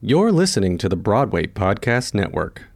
[0.00, 2.68] You're listening to the Broadway Podcast Network.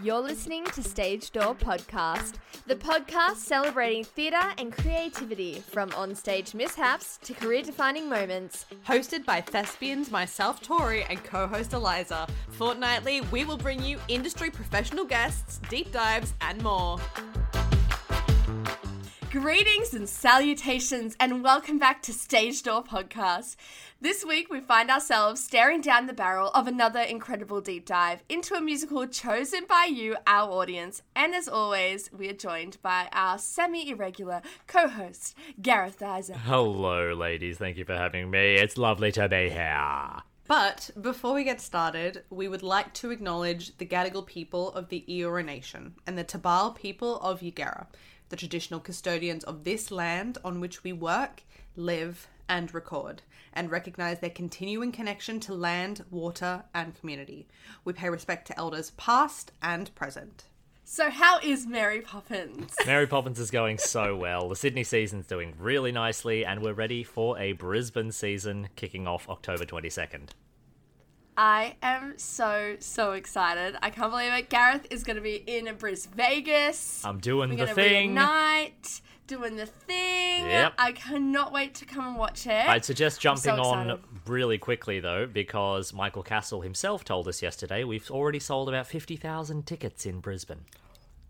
[0.00, 2.34] You're listening to Stage Door Podcast,
[2.68, 8.66] the podcast celebrating theatre and creativity from onstage mishaps to career defining moments.
[8.86, 12.28] Hosted by thespians, myself, Tori, and co host Eliza.
[12.50, 17.00] Fortnightly, we will bring you industry professional guests, deep dives, and more.
[19.40, 23.56] Greetings and salutations, and welcome back to Stage Door Podcast.
[24.00, 28.54] This week, we find ourselves staring down the barrel of another incredible deep dive into
[28.54, 31.02] a musical chosen by you, our audience.
[31.14, 36.36] And as always, we are joined by our semi irregular co host, Gareth Isaac.
[36.36, 37.58] Hello, ladies.
[37.58, 38.54] Thank you for having me.
[38.54, 40.22] It's lovely to be here.
[40.48, 45.04] But before we get started, we would like to acknowledge the Gadigal people of the
[45.08, 47.86] Eora Nation and the Turrbal people of Yagara,
[48.28, 51.42] the traditional custodians of this land on which we work,
[51.76, 57.46] live, and record, and recognise their continuing connection to land, water, and community.
[57.84, 60.44] We pay respect to elders past and present.
[60.88, 62.72] So, how is Mary Poppins?
[62.86, 64.48] Mary Poppins is going so well.
[64.48, 69.28] The Sydney season's doing really nicely, and we're ready for a Brisbane season kicking off
[69.28, 70.28] October 22nd.
[71.36, 73.76] I am so, so excited.
[73.82, 74.48] I can't believe it.
[74.48, 77.04] Gareth is going to be in Bris Vegas.
[77.04, 78.14] I'm doing We're the gonna thing.
[78.14, 80.46] reunite, doing the thing.
[80.46, 80.74] Yep.
[80.78, 82.68] I cannot wait to come and watch it.
[82.68, 87.84] I'd suggest jumping so on really quickly, though, because Michael Cassel himself told us yesterday
[87.84, 90.64] we've already sold about 50,000 tickets in Brisbane.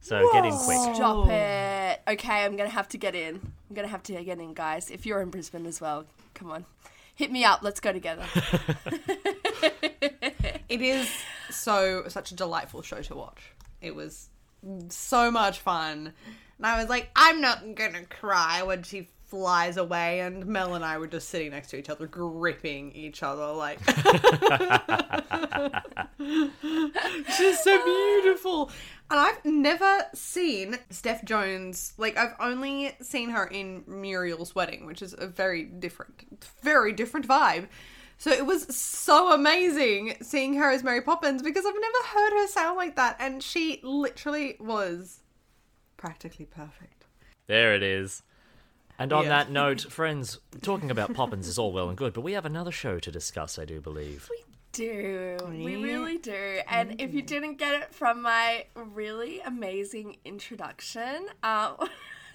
[0.01, 0.95] So get in quick.
[0.95, 2.01] Stop it.
[2.07, 3.35] Okay, I'm going to have to get in.
[3.69, 4.89] I'm going to have to get in, guys.
[4.89, 6.65] If you're in Brisbane as well, come on.
[7.17, 7.61] Hit me up.
[7.63, 8.25] Let's go together.
[10.69, 11.09] It is
[11.51, 13.53] so such a delightful show to watch.
[13.81, 14.29] It was
[14.89, 16.13] so much fun.
[16.59, 20.85] And I was like, I'm not gonna cry when she flies away and Mel and
[20.85, 23.79] I were just sitting next to each other, gripping each other like
[27.37, 28.71] She's so beautiful.
[29.11, 35.01] And I've never seen Steph Jones like I've only seen her in Muriel's wedding, which
[35.01, 37.69] is a very different very different vibe.
[38.19, 42.47] So it was so amazing seeing her as Mary Poppins because I've never heard her
[42.49, 45.21] sound like that and she literally was
[45.97, 47.05] practically perfect.
[47.47, 48.23] There it is.
[48.99, 49.29] And on Yeah.
[49.29, 52.73] that note, friends, talking about Poppins is all well and good, but we have another
[52.73, 54.29] show to discuss, I do believe.
[54.77, 55.37] Do.
[55.49, 56.59] We really do.
[56.69, 61.75] And if you didn't get it from my really amazing introduction, uh,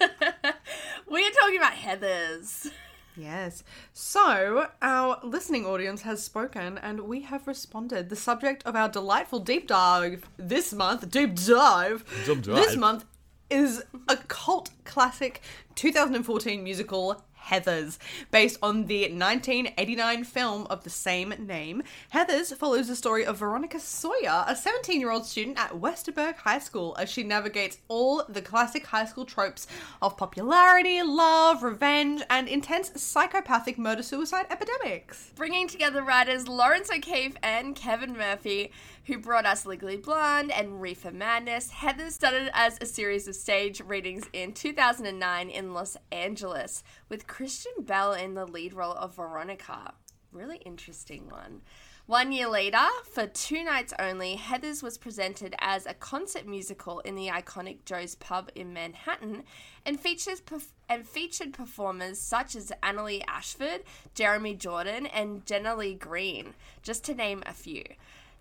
[1.10, 2.70] we are talking about Heathers.
[3.16, 3.62] Yes.
[3.92, 8.08] So, our listening audience has spoken and we have responded.
[8.08, 12.56] The subject of our delightful deep dive this month, deep dive, Deep dive.
[12.56, 13.04] this month
[13.50, 15.42] is a cult classic
[15.74, 17.98] 2014 musical Heathers,
[18.30, 21.82] based on the 1989 film of the same name.
[22.12, 26.58] Heathers follows the story of Veronica Sawyer, a 17 year old student at Westerberg High
[26.58, 29.66] School, as she navigates all the classic high school tropes
[30.00, 35.30] of popularity, love, revenge, and intense psychopathic murder suicide epidemics.
[35.34, 38.70] Bringing together writers Laurence O'Keefe and Kevin Murphy,
[39.06, 41.70] who brought us Legally Blonde and Reefer Madness.
[41.70, 47.72] Heather started as a series of stage readings in 2009 in Los Angeles, with Kristen
[47.80, 49.94] Bell in the lead role of Veronica.
[50.30, 51.62] Really interesting one.
[52.06, 57.14] One year later, for two nights only, Heathers was presented as a concert musical in
[57.14, 59.44] the iconic Joe's Pub in Manhattan,
[59.86, 63.82] and features perf- and featured performers such as Annaleigh Ashford,
[64.14, 67.84] Jeremy Jordan, and Jenna Leigh Green, just to name a few.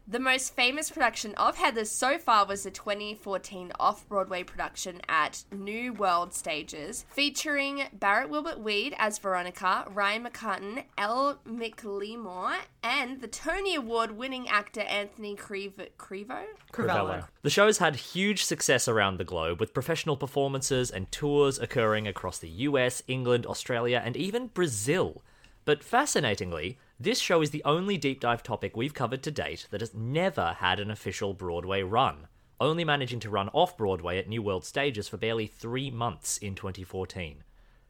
[0.08, 5.44] The most famous production of Heathers so far was the 2014 off Broadway production at
[5.52, 13.28] New World Stages, featuring Barrett Wilbert Weed as Veronica, Ryan McCartan, Elle McLemore, and the
[13.28, 15.88] Tony Award winning actor Anthony Crevo.
[15.98, 16.46] Crevo?
[16.74, 17.28] Crivello.
[17.44, 22.40] The show's had huge success around the globe, with professional performances and tours occurring across
[22.40, 25.22] the US, England, Australia, and even Brazil.
[25.64, 29.82] But fascinatingly, this show is the only deep dive topic we've covered to date that
[29.82, 32.28] has never had an official Broadway run,
[32.60, 36.54] only managing to run off Broadway at New World Stages for barely three months in
[36.54, 37.44] 2014.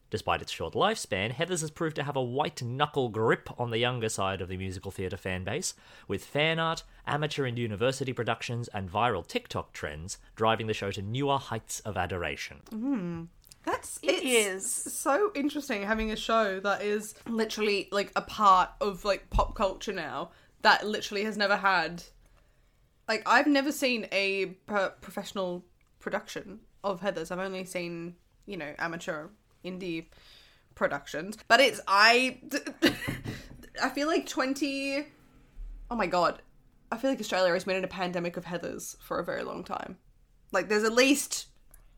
[0.09, 3.79] Despite its short lifespan, Heathers has proved to have a white knuckle grip on the
[3.79, 5.73] younger side of the musical theatre fan base,
[6.07, 11.01] with fan art, amateur and university productions, and viral TikTok trends driving the show to
[11.01, 12.61] newer heights of adoration.
[12.71, 13.23] Mm-hmm.
[13.63, 14.93] That's It it's is.
[14.93, 19.93] so interesting having a show that is literally like a part of like pop culture
[19.93, 20.31] now
[20.63, 22.03] that literally has never had
[23.07, 25.65] like I've never seen a pro- professional
[25.99, 27.31] production of Heathers.
[27.31, 28.15] I've only seen,
[28.45, 29.27] you know, amateur
[29.63, 30.07] indie
[30.75, 31.37] productions.
[31.47, 32.39] But it's I
[33.83, 35.05] I feel like 20.
[35.89, 36.41] Oh my god.
[36.91, 39.63] I feel like Australia has been in a pandemic of Heathers for a very long
[39.63, 39.97] time.
[40.51, 41.47] Like, there's at least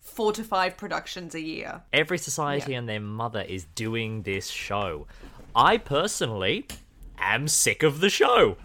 [0.03, 1.81] four to five productions a year.
[1.91, 5.07] Every society and their mother is doing this show.
[5.55, 6.67] I personally
[7.17, 8.57] am sick of the show.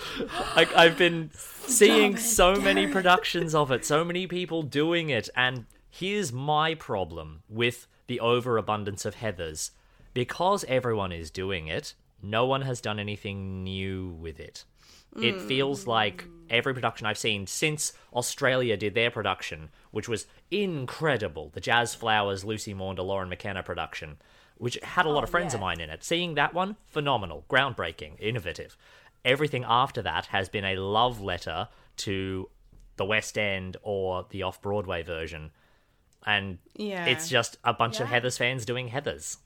[0.56, 5.66] like I've been seeing so many productions of it, so many people doing it, and
[5.88, 9.70] here's my problem with the overabundance of Heathers.
[10.14, 14.64] Because everyone is doing it, no one has done anything new with it.
[15.20, 15.46] It hmm.
[15.48, 21.60] feels like every production I've seen since Australia did their production, which was incredible, the
[21.60, 24.16] Jaz Flowers, Lucy Maunder, Lauren McKenna production,
[24.56, 26.02] which had a lot of oh, friends of mine in it.
[26.02, 28.76] Seeing that one, phenomenal, groundbreaking, innovative.
[29.24, 31.68] Everything after that has been a love letter
[31.98, 32.48] to
[32.96, 35.52] the West End or the off Broadway version.
[36.26, 37.06] And Yeah.
[37.06, 39.38] it's just a bunch of Heathers fans doing Heathers.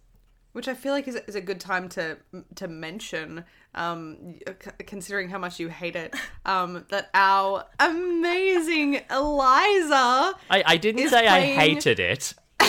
[0.57, 2.17] Which I feel like is, is a good time to
[2.55, 3.45] to mention,
[3.75, 6.15] um, c- considering how much you hate it,
[6.47, 12.33] um, that our amazing Eliza, I, I didn't Is say playing- I hated it.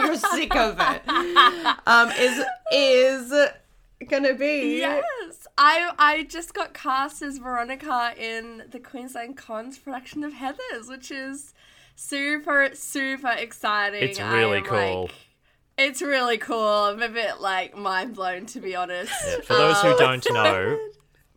[0.00, 1.02] you're sick of it,
[1.86, 3.48] um, is is
[4.06, 10.22] gonna be Yes, I I just got cast as Veronica in the Queensland Cons production
[10.22, 11.54] of Heather's, which is
[11.94, 14.02] super super exciting.
[14.02, 15.02] It's really am, cool.
[15.04, 15.10] like-
[15.78, 16.58] it's really cool.
[16.60, 19.12] I'm a bit like mind blown to be honest.
[19.44, 20.78] For those who Um, don't know,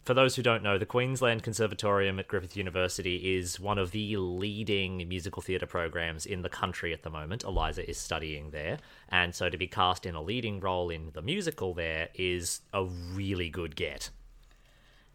[0.03, 4.17] for those who don't know, the Queensland Conservatorium at Griffith University is one of the
[4.17, 7.43] leading musical theatre programs in the country at the moment.
[7.43, 11.21] Eliza is studying there, and so to be cast in a leading role in the
[11.21, 14.09] musical there is a really good get.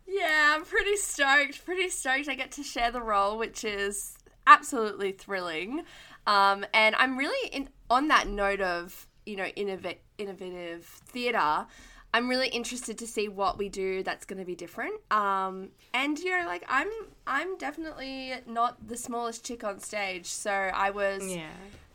[0.07, 1.65] Yeah, I'm pretty stoked.
[1.65, 2.29] Pretty stoked.
[2.29, 4.17] I get to share the role, which is
[4.47, 5.83] absolutely thrilling.
[6.27, 11.67] Um, and I'm really in on that note of you know innov- innovative theatre.
[12.15, 15.01] I'm really interested to see what we do that's going to be different.
[15.11, 16.89] Um, and you know, like I'm,
[17.27, 21.49] I'm definitely not the smallest chick on stage, so I was yeah.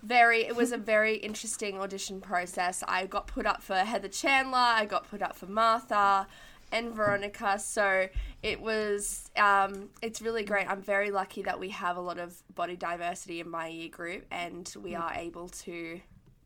[0.04, 4.58] very it was a very interesting audition process i got put up for heather chandler
[4.58, 6.26] i got put up for martha
[6.72, 8.08] and veronica so
[8.42, 12.42] it was um, it's really great i'm very lucky that we have a lot of
[12.56, 16.00] body diversity in my year group and we are able to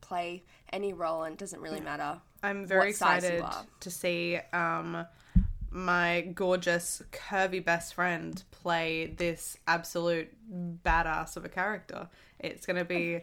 [0.06, 0.42] play
[0.72, 4.38] any role and it doesn't really matter I'm very what size you excited to see
[4.52, 5.06] um,
[5.70, 10.32] my gorgeous, curvy best friend play this absolute
[10.84, 12.08] badass of a character.
[12.38, 13.22] It's going to be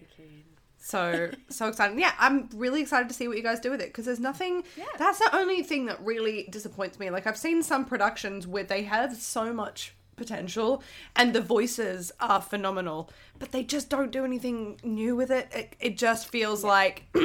[0.78, 2.00] so so exciting.
[2.00, 4.63] Yeah, I'm really excited to see what you guys do with it because there's nothing.
[4.75, 4.86] yeah.
[4.98, 7.10] That's the only thing that really disappoints me.
[7.10, 9.94] Like I've seen some productions where they have so much
[10.26, 10.84] potential
[11.16, 13.10] and the voices are phenomenal,
[13.40, 15.48] but they just don't do anything new with it.
[15.54, 16.96] It, it just feels like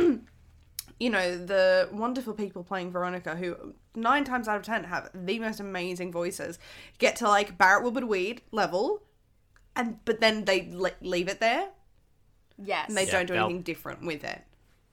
[0.98, 5.38] you know, the wonderful people playing Veronica, who nine times out of ten have the
[5.38, 6.58] most amazing voices,
[6.98, 9.02] get to like Barrett Wilbert Weed level,
[9.74, 11.68] and but then they le- leave it there
[12.58, 14.42] yes and they Yeah, don't do anything different with it.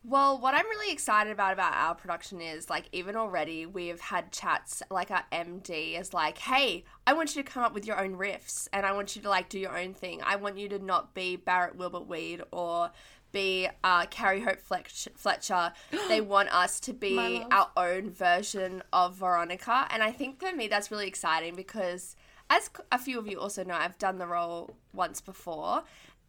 [0.06, 4.34] Well, what I'm really excited about about our production is like even already we've had
[4.34, 8.00] chats like our MD is like, "Hey, I want you to come up with your
[8.04, 10.22] own riffs and I want you to like do your own thing.
[10.22, 12.92] I want you to not be Barrett Wilbert Weed or
[13.32, 15.74] be uh, Carrie Hope Fletcher.
[16.10, 20.68] they want us to be our own version of Veronica, and I think for me
[20.68, 22.18] that's really exciting because
[22.50, 25.84] as a few of you also know, I've done the role once before.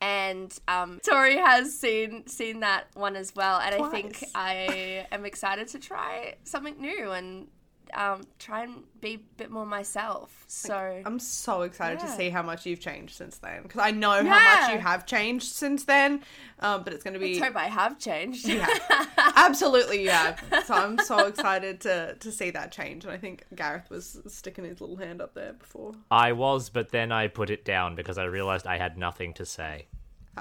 [0.04, 5.25] And um, Tori has seen seen that one as well, and I think I am
[5.25, 7.46] excited to try something new and
[7.94, 10.44] um, try and be a bit more myself.
[10.48, 14.24] So I'm so excited to see how much you've changed since then because I know
[14.24, 16.22] how much you have changed since then.
[16.60, 18.48] Um, but it's going to be let's hope I have changed.
[18.48, 18.66] Yeah,
[19.36, 20.42] absolutely, you have.
[20.66, 24.64] So I'm so excited to to see that change, and I think Gareth was sticking
[24.64, 25.94] his little hand up there before.
[26.10, 29.46] I was, but then I put it down because I realized I had nothing to
[29.46, 29.86] say.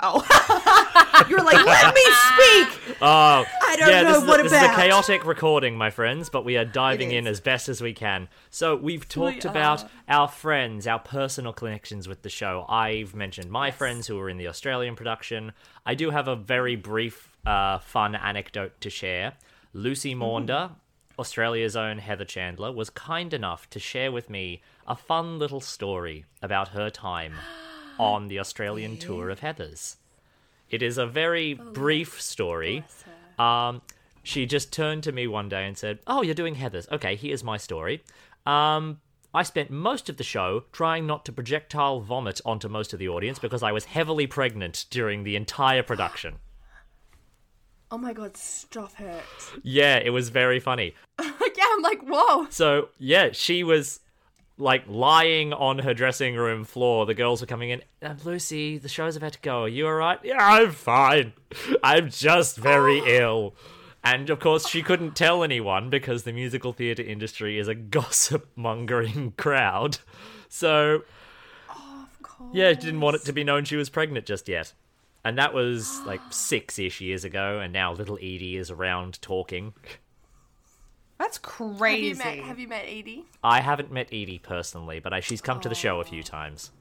[0.02, 4.54] Oh, you're like, "Let me speak." Oh, I don't yeah, know this, is, what this
[4.54, 7.92] is a chaotic recording, my friends, but we are diving in as best as we
[7.92, 8.30] can.
[8.50, 12.66] So we've talked We about our friends, our personal connections with the show.
[12.70, 15.52] I've mentioned my friends who were in the Australian production.
[15.86, 19.34] I do have a very brief, uh, fun anecdote to share.
[19.74, 20.72] Lucy Maunder,
[21.20, 26.24] Australia's own Heather Chandler, was kind enough to share with me a fun little story
[26.42, 27.34] about her time
[28.00, 29.98] on the Australian tour of Heathers.
[30.70, 32.84] It is a very brief story.
[33.38, 33.82] Um,
[34.24, 36.88] she just turned to me one day and said, "Oh, you're doing Heather's.
[36.92, 38.04] Okay, here's my story.
[38.46, 39.00] Um,
[39.34, 43.10] I spent most of the show trying not to projectile vomit onto most of the
[43.10, 46.36] audience because I was heavily pregnant during the entire production.
[47.92, 49.24] Oh my god, stop it.
[49.62, 50.96] Yeah, it was very funny.
[51.56, 52.48] Yeah, I'm like, whoa.
[52.50, 54.00] So yeah, she was
[54.64, 57.06] like lying on her dressing room floor.
[57.06, 57.82] The girls were coming in.
[58.02, 59.64] Um, Lucy, the show's about to go.
[59.64, 60.20] Are you all right?
[60.24, 61.34] Yeah, I'm fine.
[61.84, 63.56] I'm just very ill.
[64.04, 68.50] And of course, she couldn't tell anyone because the musical theatre industry is a gossip
[68.56, 70.00] mongering crowd.
[70.50, 71.04] So
[72.52, 74.74] yeah, she didn't want it to be known she was pregnant just yet.
[75.26, 79.74] And that was like six ish years ago, and now little Edie is around talking.
[81.20, 82.18] That's Have you crazy.
[82.18, 83.26] met Have you met Edie?
[83.44, 86.24] I haven't met Edie personally, but I, she's come to the show a few oh.
[86.24, 86.72] times.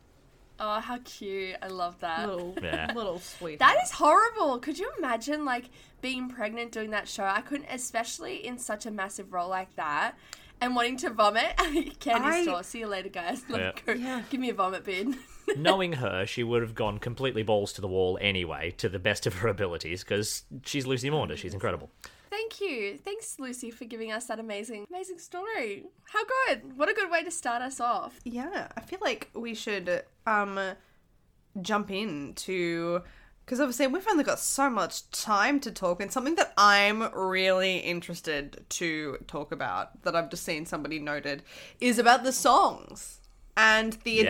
[0.60, 1.56] Oh, how cute!
[1.60, 2.28] I love that.
[2.28, 2.92] little, Yeah.
[2.94, 3.58] little sweet.
[3.58, 4.58] That is horrible.
[4.58, 5.70] Could you imagine like
[6.00, 7.24] being pregnant doing that show?
[7.24, 10.14] I couldn't, especially in such a massive role like that,
[10.60, 11.56] and wanting to vomit.
[11.98, 12.62] Candy I- store.
[12.62, 13.42] See you later, guys.
[13.48, 13.94] Like, Yeah.
[13.94, 14.22] go, Yeah.
[14.30, 15.18] Give me a vomit bin.
[15.56, 19.26] Knowing her, she would have gone completely balls to the wall anyway, to the best
[19.26, 21.36] of her abilities, because she's Lucy Maunder.
[21.36, 21.90] She's incredible.
[22.32, 22.96] Thank you.
[22.96, 25.84] Thanks, Lucy, for giving us that amazing, amazing story.
[26.14, 26.78] How good.
[26.78, 28.18] What a good way to start us off.
[28.24, 30.58] Yeah, I feel like we should um
[31.60, 33.02] jump in to
[33.44, 37.78] because obviously we've only got so much time to talk, and something that I'm really
[37.80, 41.42] interested to talk about that I've just seen somebody noted
[41.82, 43.20] is about the songs
[43.58, 44.28] and the Yes.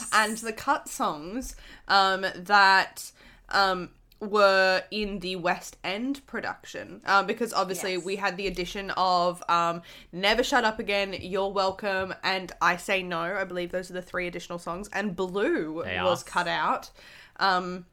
[0.00, 1.54] additions and the cut songs
[1.86, 3.12] um that
[3.50, 3.90] um
[4.30, 8.04] were in the West End production um, because obviously Yes.
[8.04, 13.02] we had the addition of um, Never Shut Up Again, You're Welcome, and I Say
[13.02, 13.20] No.
[13.20, 14.88] I believe those are the three additional songs.
[14.92, 16.26] And Blue They was are.
[16.26, 16.90] cut out.
[17.38, 17.86] Um,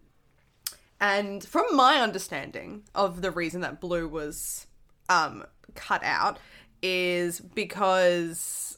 [0.99, 4.67] and from my understanding of the reason that Blue was
[5.09, 5.45] um,
[5.75, 6.37] cut out
[6.83, 8.77] is because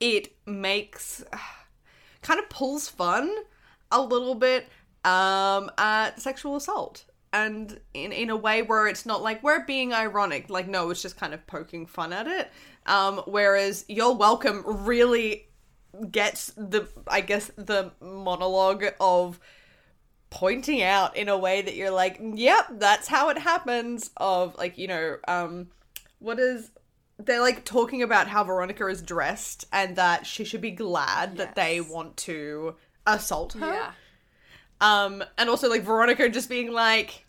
[0.00, 1.24] it makes
[2.22, 3.30] kind of pulls fun
[3.92, 4.68] a little bit
[5.04, 9.92] um at sexual assault and in in a way where it's not like we're being
[9.92, 12.50] ironic like no it's just kind of poking fun at it
[12.86, 15.48] um whereas you're welcome really
[16.10, 19.40] gets the i guess the monologue of
[20.28, 24.78] pointing out in a way that you're like yep that's how it happens of like
[24.78, 25.68] you know um
[26.18, 26.70] what is
[27.24, 31.54] they're like talking about how Veronica is dressed and that she should be glad that
[31.54, 32.76] they want to
[33.06, 33.72] assault her.
[33.72, 33.92] Yeah.
[34.80, 37.24] Um, and also like Veronica just being like,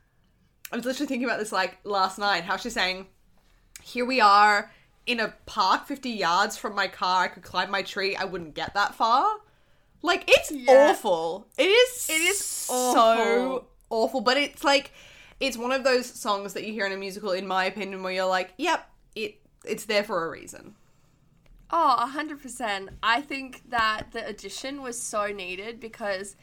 [0.72, 2.43] I was literally thinking about this like last night.
[2.43, 3.08] How she's saying,
[3.84, 4.72] "Here we are
[5.05, 7.24] in a park, fifty yards from my car.
[7.24, 8.15] I could climb my tree.
[8.15, 9.38] I wouldn't get that far."
[10.01, 10.89] Like it's Yeah.
[10.91, 11.48] awful.
[11.58, 12.10] It is.
[12.10, 13.67] It is so awful.
[13.89, 14.22] awful.
[14.22, 14.91] But it's like
[15.39, 18.13] it's one of those songs that you hear in a musical, in my opinion, where
[18.13, 20.75] you're like, "Yep, it it's there for a reason."
[21.74, 22.89] Oh, 100%.
[23.01, 26.36] I think that the addition was so needed because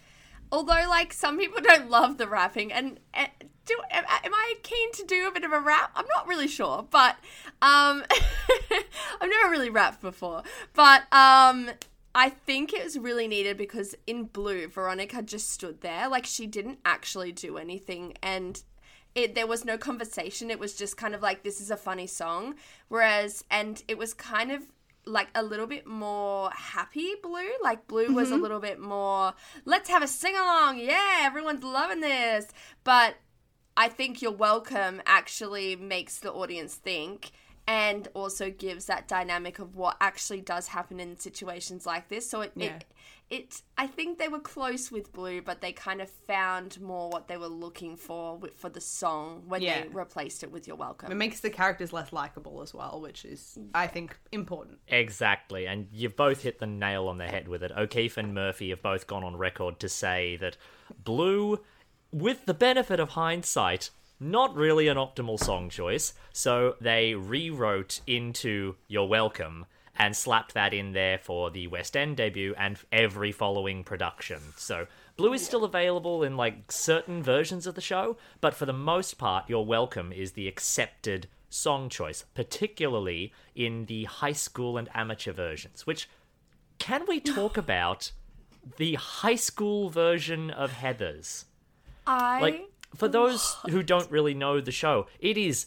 [0.50, 3.26] although like some people don't love the rapping and uh,
[3.67, 5.93] do am, am I keen to do a bit of a rap?
[5.95, 7.17] I'm not really sure, but
[7.62, 8.05] um
[9.21, 10.43] I've never really rapped before.
[10.75, 11.71] But um
[12.14, 16.47] I think it was really needed because in Blue, Veronica just stood there like she
[16.47, 18.62] didn't actually do anything and
[19.14, 22.07] it there was no conversation it was just kind of like this is a funny
[22.07, 22.55] song
[22.88, 24.62] whereas and it was kind of
[25.09, 27.50] like a little bit more happy blue.
[27.62, 28.43] Like blue was a mm-hmm.
[28.43, 29.35] little bit more
[29.65, 32.47] let's have a sing along yeah everyone's loving this.
[32.85, 33.17] But
[33.77, 37.31] i think you're welcome actually makes the audience think
[37.68, 42.40] and also gives that dynamic of what actually does happen in situations like this so
[42.40, 42.76] it, Yeah.
[42.76, 42.84] it
[43.30, 47.28] it I think they were close with Blue, but they kind of found more what
[47.28, 49.82] they were looking for with, for the song when Yeah.
[49.82, 53.26] they replaced it with "You're Welcome." It makes the characters less likable as well, which
[53.26, 54.78] is, I think, important.
[54.88, 57.70] Exactly, and you've both hit the nail on the head with it.
[57.72, 60.56] O'Keefe and Murphy have both gone on record to say that
[61.04, 61.62] Blue,
[62.10, 68.76] with the benefit of hindsight, not really an optimal song choice, so they rewrote into
[68.88, 73.82] You're Welcome and slapped that in there for the West End debut and every following
[73.82, 74.40] production.
[74.56, 78.72] So Blue is still available in like certain versions of the show, but for the
[78.72, 84.88] most part, You're Welcome is the accepted song choice, particularly in the high school and
[84.94, 85.87] amateur versions.
[85.87, 86.08] Which
[86.78, 88.12] can we talk about
[88.76, 91.46] the high school version of Heather's?
[92.06, 95.66] I Like for those who don't really know the show, it is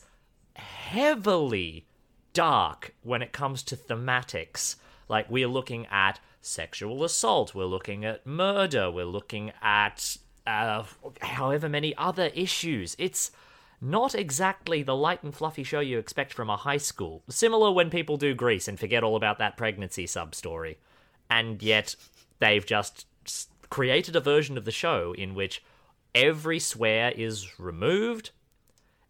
[0.56, 1.86] heavily
[2.34, 4.75] dark when it comes to thematics.
[5.08, 10.84] Like we're looking at sexual assault, we're looking at murder, we're looking at uh,
[11.22, 12.96] however many other issues.
[12.98, 13.32] It's
[13.80, 17.24] not exactly the light and fluffy show you expect from a high school.
[17.30, 20.78] Similar when people do Grease and forget all about that pregnancy sub story.
[21.30, 21.96] And yet
[22.40, 23.06] they've just
[23.70, 25.63] created a version of the show in which
[26.15, 28.32] every swear is removed.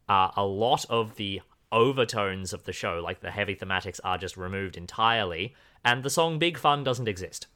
[0.09, 1.41] Uh, a lot of the
[1.71, 5.55] overtones of the show, like the heavy thematics, are just removed entirely,
[5.85, 7.47] and the song Big Fun doesn't exist.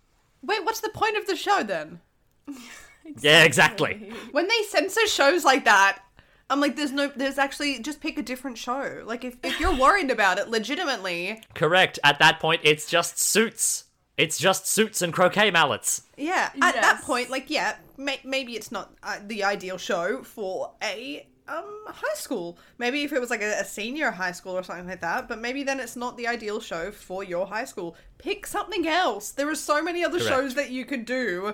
[0.42, 2.00] Wait, what's the point of the show then?
[3.22, 4.12] Yeah, exactly.
[4.32, 6.00] When they censor shows like that,
[6.50, 9.04] I'm like, there's no, there's actually just pick a different show.
[9.06, 12.00] Like if if you're worried about it, legitimately, Correct.
[12.04, 13.84] At that point, it's just suits.
[14.18, 16.02] It's just suits and croquet mallets.
[16.18, 16.50] yeah.
[16.60, 21.28] At that point, like, yeah, may- maybe it's not uh, the ideal show for a
[21.48, 22.58] um high school.
[22.78, 25.40] Maybe if it was like a, a senior high school or something like that, but
[25.40, 27.96] maybe then it's not the ideal show for your high school.
[28.18, 29.32] Pick something else.
[29.32, 30.30] There are so many other Correct.
[30.30, 31.54] shows that you could do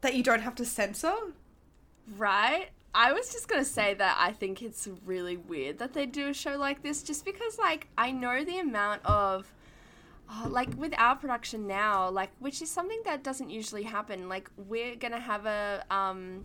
[0.00, 1.14] that you don't have to censor.
[2.16, 2.68] Right?
[2.94, 6.34] I was just gonna say that I think it's really weird that they do a
[6.34, 9.52] show like this just because, like, I know the amount of.
[10.28, 14.28] Oh, like with our production now, like which is something that doesn't usually happen.
[14.28, 16.44] Like we're gonna have a um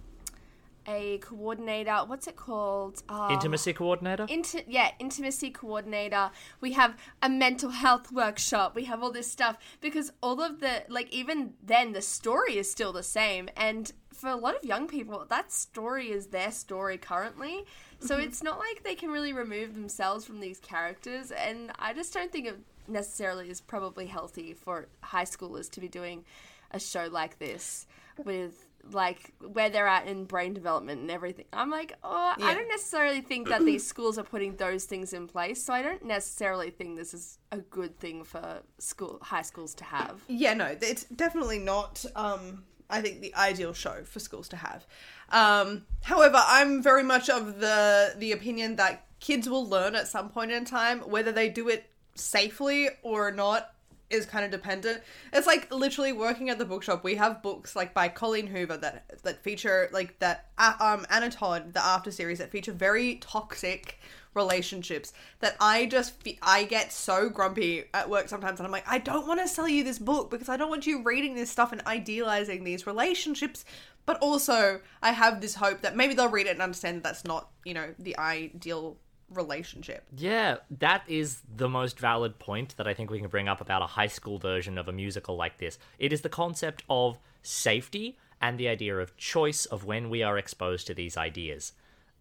[0.88, 1.98] a coordinator.
[2.08, 3.04] What's it called?
[3.08, 4.26] Uh, Intimacy coordinator?
[4.28, 6.32] Inti- yeah, intimacy coordinator.
[6.60, 8.76] We have a mental health workshop.
[8.76, 12.70] We have all this stuff because all of the like even then the story is
[12.70, 16.98] still the same and for a lot of young people that story is their story
[16.98, 17.66] currently.
[18.00, 22.14] So it's not like they can really remove themselves from these characters and I just
[22.14, 22.58] don't think it
[22.92, 26.26] necessarily is probably healthy for high schoolers to be doing
[26.72, 27.88] a show like this
[28.24, 31.46] with like where they're at in brain development and everything.
[31.54, 32.46] I'm like, oh, Yeah.
[32.46, 35.64] I don't necessarily think that these schools are putting those things in place.
[35.64, 39.84] So I don't necessarily think this is a good thing for school high schools to
[39.84, 40.22] have.
[40.28, 42.04] Yeah, no, it's definitely not.
[42.16, 44.86] Um, I think the ideal show for schools to have.
[45.30, 50.30] Um, however, I'm very much of the the opinion that kids will learn at some
[50.30, 53.74] point in time whether they do it safely or not
[54.12, 55.02] is kind of dependent.
[55.34, 57.04] It's like literally working at the bookshop.
[57.04, 61.32] We have books like by Colleen Hoover that that feature like that uh, um Anna
[61.32, 64.00] Todd the after series that feature very toxic
[64.34, 68.88] relationships that I just fe- I get so grumpy at work sometimes and I'm like
[68.88, 71.52] I don't want to sell you this book because I don't want you reading this
[71.52, 73.66] stuff and idealizing these relationships
[74.06, 77.26] but also I have this hope that maybe they'll read it and understand that that's
[77.26, 78.98] not you know the ideal
[79.32, 83.62] relationship Yeah, that is the most valid point that I think we can bring up
[83.62, 85.78] about a high school version of a musical like this.
[86.00, 90.38] It is the concept of safety and the idea of choice of when we are
[90.38, 91.74] exposed to these ideas.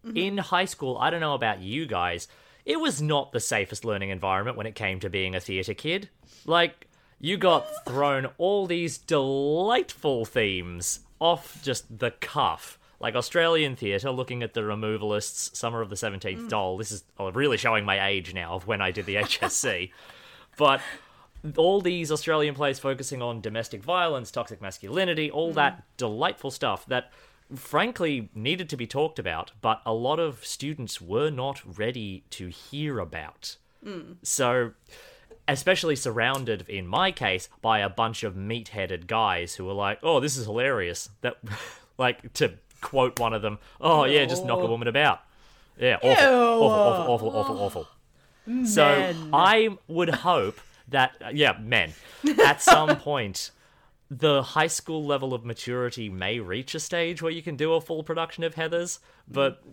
[0.05, 0.17] Mm-hmm.
[0.17, 2.27] In high school, I don't know about you guys,
[2.65, 6.09] it was not the safest learning environment when it came to being a theatre kid.
[6.45, 6.87] Like,
[7.19, 12.79] you got thrown all these delightful themes off just the cuff.
[13.01, 16.49] Like Australian theatre, looking at the removalists, Summer of the 17th mm.
[16.49, 16.77] Doll.
[16.77, 19.91] This is oh, really showing my age now of when I did the HSC.
[20.57, 20.81] but
[21.57, 25.55] all these Australian plays focusing on domestic violence, toxic masculinity, all mm-hmm.
[25.55, 27.11] that delightful stuff that
[27.55, 32.47] frankly needed to be talked about, but a lot of students were not ready to
[32.47, 33.57] hear about.
[33.85, 34.17] Mm.
[34.23, 34.71] So,
[35.47, 39.99] especially surrounded, in my case, by a bunch of meat headed guys who were like,
[40.03, 41.09] oh, this is hilarious.
[41.21, 41.37] That,
[41.97, 45.21] like, to quote one of them, oh, yeah, just knock a woman about.
[45.79, 48.67] Yeah, awful, awful, awful, awful, awful, awful.
[48.67, 51.93] So I would hope that yeah, men
[52.43, 53.51] at some point
[54.09, 57.81] the high school level of maturity may reach a stage where you can do a
[57.81, 59.63] full production of Heathers, but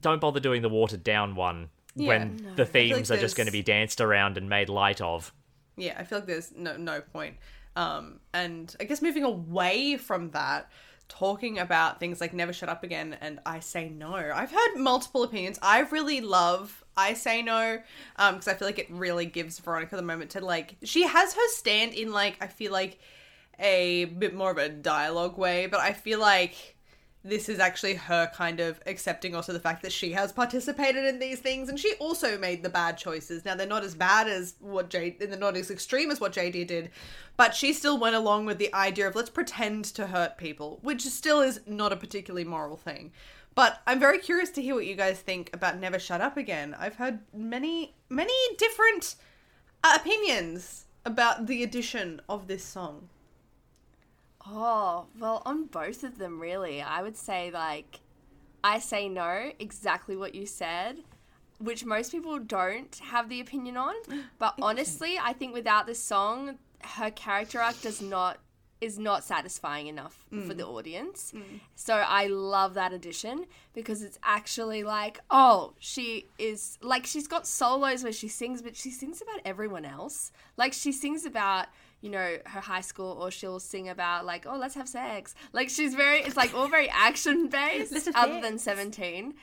[0.00, 3.52] don't bother doing the watered down one when the themes like are just going to
[3.52, 5.32] be danced around and made light of.
[5.76, 7.36] Yeah, I feel like there's no no point.
[7.76, 10.70] Um, and I guess moving away from that,
[11.08, 14.14] talking about things like Never Shut Up Again and I Say No.
[14.14, 15.58] I've heard multiple opinions.
[15.62, 17.78] I really love I Say No
[18.16, 20.76] um, because I feel like it really gives Veronica the moment to like.
[20.82, 22.98] She has her stand in like I feel like
[23.58, 26.75] a bit more of a dialogue way, but I feel like
[27.28, 31.18] this is actually her kind of accepting also the fact that she has participated in
[31.18, 33.44] these things and she also made the bad choices.
[33.44, 36.66] Now they're not as bad as what JD they're not as extreme as what JD
[36.66, 36.90] did,
[37.36, 41.02] but she still went along with the idea of let's pretend to hurt people, which
[41.02, 43.12] still is not a particularly moral thing.
[43.56, 46.76] But I'm very curious to hear what you guys think about Never Shut Up Again.
[46.78, 49.16] I've heard many many different
[49.82, 53.08] uh, opinions about the addition of this song.
[54.48, 56.80] Oh, well, on both of them, really.
[56.80, 58.00] I would say, like,
[58.62, 60.98] I say no, exactly what you said,
[61.58, 63.94] which most people don't have the opinion on.
[64.38, 68.38] But honestly, I think without this song, her character arc does not
[68.78, 70.56] is not satisfying enough for mm.
[70.56, 71.32] the audience.
[71.34, 71.60] Mm.
[71.76, 77.46] So I love that addition because it's actually like, oh, she is like she's got
[77.46, 80.30] solos where she sings, but she sings about everyone else.
[80.58, 81.68] Like she sings about
[82.00, 85.34] you know her high school, or she'll sing about like, oh, let's have sex.
[85.52, 89.34] Like she's very, it's like all very action based, other than seventeen.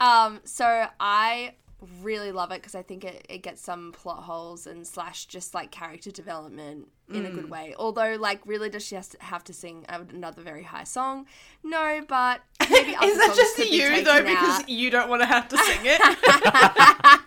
[0.00, 1.54] Um, so I
[2.02, 5.54] really love it because I think it, it gets some plot holes and slash just
[5.54, 7.74] like character development in a good way.
[7.78, 11.26] Although, like, really, does she has to have to sing another very high song?
[11.62, 14.22] No, but maybe other Is that just you though?
[14.22, 14.68] Because out.
[14.68, 16.00] you don't want to have to sing it.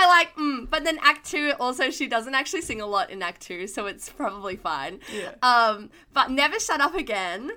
[0.00, 3.22] I like, mm, but then Act Two also she doesn't actually sing a lot in
[3.22, 5.00] Act Two, so it's probably fine.
[5.14, 5.32] Yeah.
[5.42, 7.50] Um, but Never Shut Up Again,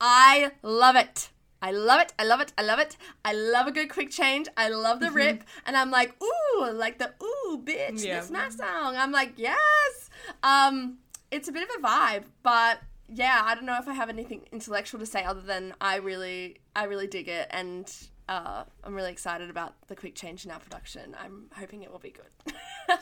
[0.00, 1.30] I love it.
[1.62, 2.12] I love it.
[2.18, 2.52] I love it.
[2.58, 2.96] I love it.
[3.24, 4.48] I love a good quick change.
[4.56, 8.20] I love the rip, and I'm like, ooh, like the ooh, bitch, Yeah.
[8.20, 8.96] this my song.
[8.96, 10.10] I'm like, yes.
[10.42, 10.98] Um,
[11.30, 14.42] it's a bit of a vibe, but yeah, I don't know if I have anything
[14.52, 17.90] intellectual to say other than I really, I really dig it, and
[18.28, 21.14] uh, I'm really excited about the quick change in our production.
[21.18, 22.98] I'm hoping it will be good.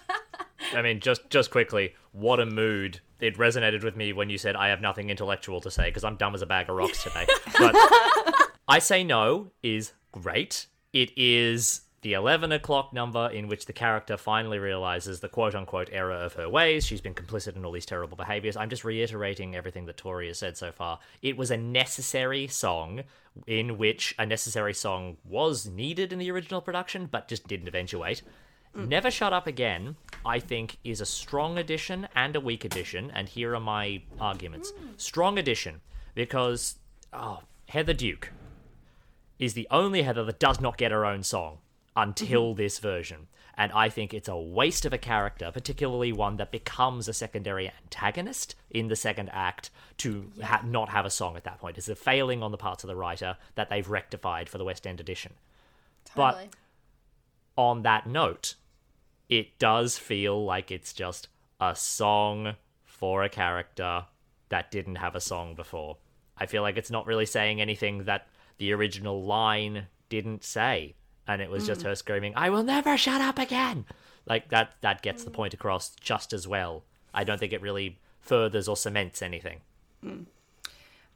[0.75, 3.01] I mean, just just quickly, what a mood!
[3.21, 6.17] It resonated with me when you said I have nothing intellectual to say because I'm
[6.17, 7.27] dumb as a bag of rocks today.
[7.59, 7.77] But
[8.67, 10.67] I say no is great.
[10.93, 15.89] It is the 11 o'clock number in which the character finally realizes the quote unquote
[15.93, 16.85] error of her ways.
[16.85, 18.57] She's been complicit in all these terrible behaviors.
[18.57, 20.99] I'm just reiterating everything that Tori has said so far.
[21.23, 23.03] It was a necessary song
[23.47, 28.23] in which a necessary song was needed in the original production, but just didn't eventuate.
[28.77, 28.89] Mm.
[28.89, 29.95] Never Shut Up Again,
[30.27, 34.73] I think, is a strong addition and a weak addition, and here are my arguments.
[34.73, 35.01] Mm.
[35.01, 35.83] Strong addition,
[36.15, 36.77] because,
[37.13, 38.33] oh, Heather Duke
[39.39, 41.59] is the only Heather that does not get her own song
[41.97, 42.59] until mm-hmm.
[42.63, 43.29] this version.
[43.55, 47.71] And I think it's a waste of a character, particularly one that becomes a secondary
[47.85, 51.77] antagonist in the second act, to ha- not have a song at that point.
[51.77, 54.87] It's a failing on the parts of the writer that they've rectified for the West
[54.87, 55.35] End edition.
[56.17, 56.49] But-
[57.57, 58.55] on that note,
[59.29, 61.29] it does feel like it's just
[61.61, 64.07] a song for a character
[64.49, 65.97] that didn't have a song before.
[66.37, 68.29] I feel like it's not really saying anything that
[68.59, 70.95] the original line didn't say,
[71.27, 73.85] and it was just her screaming, "I will never shut up again."
[74.27, 76.85] Like that that gets the point across just as well.
[77.15, 79.61] I don't think it really furthers or cements anything.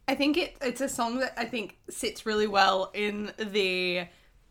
[0.09, 4.07] I think it it's a song that I think sits really well in the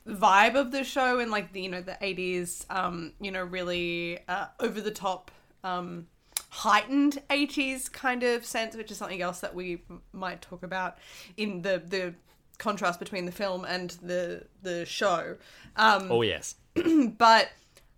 [0.07, 4.19] vibe of the show and like the you know the 80s um you know really
[4.27, 5.31] uh, over the top
[5.63, 6.05] um
[6.49, 10.99] heightened 80s kind of sense which is something else that we m- might talk about
[11.37, 12.13] in the the
[12.55, 15.35] contrast between the film and the the show
[15.75, 16.55] um Oh yes.
[17.17, 17.49] but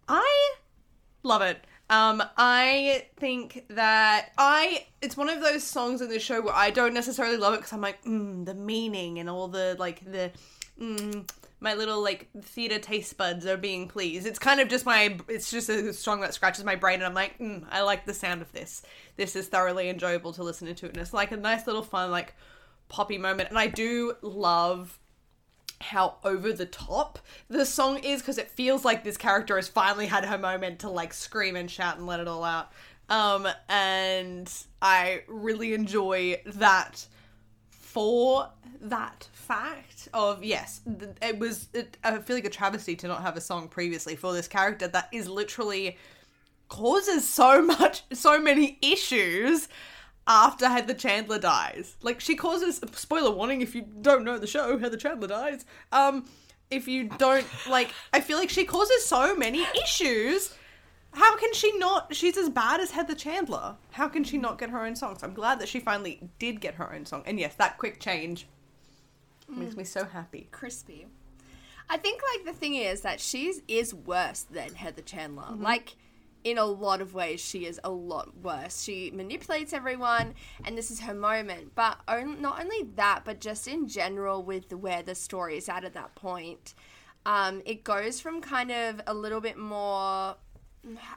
[0.08, 0.56] I
[1.24, 1.64] love it.
[1.90, 6.70] Um, I think that I it's one of those songs in the show where I
[6.70, 10.32] don't necessarily love it because I'm like mm, the meaning and all the like the
[10.80, 11.30] mm,
[11.62, 14.28] my little like theater taste buds are being pleased.
[14.28, 17.14] It's kind of just my it's just a song that scratches my brain and I'm
[17.14, 18.82] like mm, I like the sound of this.
[19.16, 22.36] This is thoroughly enjoyable to listen to and it's like a nice little fun like
[22.90, 25.00] poppy moment and I do love
[25.80, 27.20] how over the top
[27.50, 30.90] the song is because it feels like this character has finally had her moment to
[30.90, 32.72] like scream and shout and let it all out.
[33.10, 37.06] Um, and I really enjoy that
[37.70, 38.50] for
[38.82, 40.82] that fact of yes,
[41.22, 41.70] it was.
[41.74, 44.88] It, I feel like a travesty to not have a song previously for this character
[44.90, 45.98] that is literally
[46.68, 49.70] causes so much, so many issues
[50.28, 51.96] after Heather Chandler dies.
[52.02, 55.66] Like she causes spoiler warning if you don't know the show, Heather Chandler dies.
[55.92, 56.30] Um
[56.70, 60.54] if you don't like I feel like she causes so many issues.
[61.14, 63.76] How can she not she's as bad as Heather Chandler.
[63.92, 65.24] How can she not get her own songs?
[65.24, 67.24] I'm glad that she finally did get her own song.
[67.26, 68.48] And yes, that quick change
[69.50, 70.48] makes me so happy.
[70.52, 71.08] crispy.
[71.90, 75.56] I think like the thing is that she's is worse than Heather Chandler.
[75.56, 75.96] Like
[76.44, 78.84] in a lot of ways, she is a lot worse.
[78.84, 80.34] She manipulates everyone,
[80.66, 81.74] and this is her moment.
[81.76, 85.84] But on, not only that, but just in general with where the story is at
[85.84, 86.74] at that point,
[87.26, 90.36] um, it goes from kind of a little bit more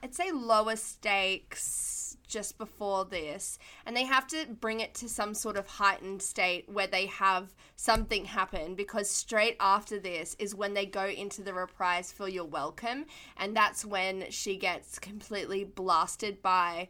[0.02, 5.34] I'd say lower stakes just before this, and they have to bring it to some
[5.34, 10.74] sort of heightened state where they have something happen because straight after this is when
[10.74, 16.42] they go into the reprise for You're Welcome, and that's when she gets completely blasted
[16.42, 16.88] by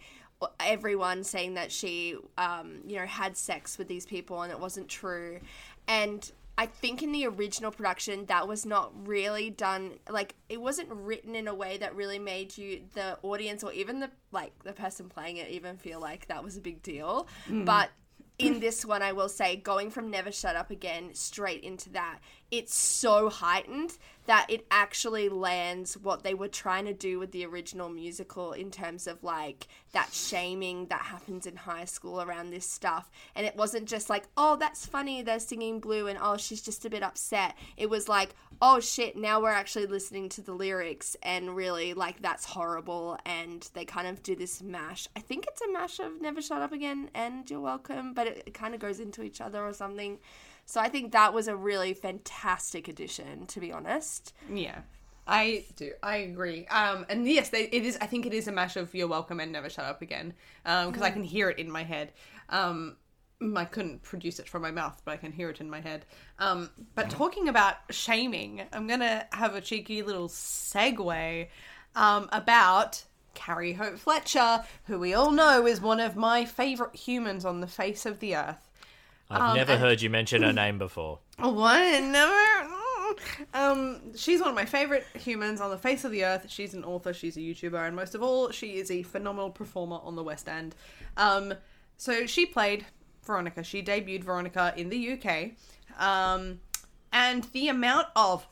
[0.58, 4.88] everyone saying that she, um, you know, had sex with these people and it wasn't
[4.88, 5.40] true.
[5.86, 10.90] And I think in the original production that was not really done like it wasn't
[10.90, 14.74] written in a way that really made you the audience or even the like the
[14.74, 17.28] person playing it even feel like that was a big deal.
[17.46, 17.64] Hmm.
[17.64, 17.88] But
[18.40, 22.20] in this one I will say going from Never Shut Up Again straight into that
[22.50, 27.46] it's so heightened that it actually lands what they were trying to do with the
[27.46, 32.66] original musical in terms of like that shaming that happens in high school around this
[32.66, 33.10] stuff.
[33.34, 36.84] And it wasn't just like, oh, that's funny, they're singing blue, and oh, she's just
[36.84, 37.56] a bit upset.
[37.76, 42.22] It was like, oh shit, now we're actually listening to the lyrics, and really, like,
[42.22, 43.18] that's horrible.
[43.24, 45.08] And they kind of do this mash.
[45.16, 48.42] I think it's a mash of Never Shut Up Again and You're Welcome, but it,
[48.46, 50.18] it kind of goes into each other or something.
[50.66, 54.34] So I think that was a really fantastic addition, to be honest.
[54.52, 54.80] Yeah.
[55.26, 55.92] I do.
[56.02, 56.66] I agree.
[56.66, 57.96] Um, and yes, they, it is.
[58.00, 61.02] I think it is a mash of "You're Welcome" and "Never Shut Up Again" because
[61.02, 62.12] I can hear it in my head.
[62.48, 62.96] Um,
[63.56, 66.04] I couldn't produce it from my mouth, but I can hear it in my head.
[66.38, 71.48] Um, but talking about shaming, I'm gonna have a cheeky little segue
[71.94, 73.02] um, about
[73.34, 77.66] Carrie Hope Fletcher, who we all know is one of my favorite humans on the
[77.66, 78.68] face of the earth.
[79.30, 81.20] I've never heard you mention her name before.
[81.38, 82.02] What?
[82.02, 82.68] Never.
[83.54, 86.46] Um, she's one of my favorite humans on the face of the earth.
[86.48, 89.98] She's an author, she's a YouTuber, and most of all, she is a phenomenal performer
[90.02, 90.74] on the West End.
[91.16, 91.54] Um,
[91.96, 92.84] so she played
[93.24, 93.62] Veronica.
[93.62, 95.50] She debuted Veronica in the UK.
[95.98, 96.60] Um,
[97.12, 98.46] and the amount of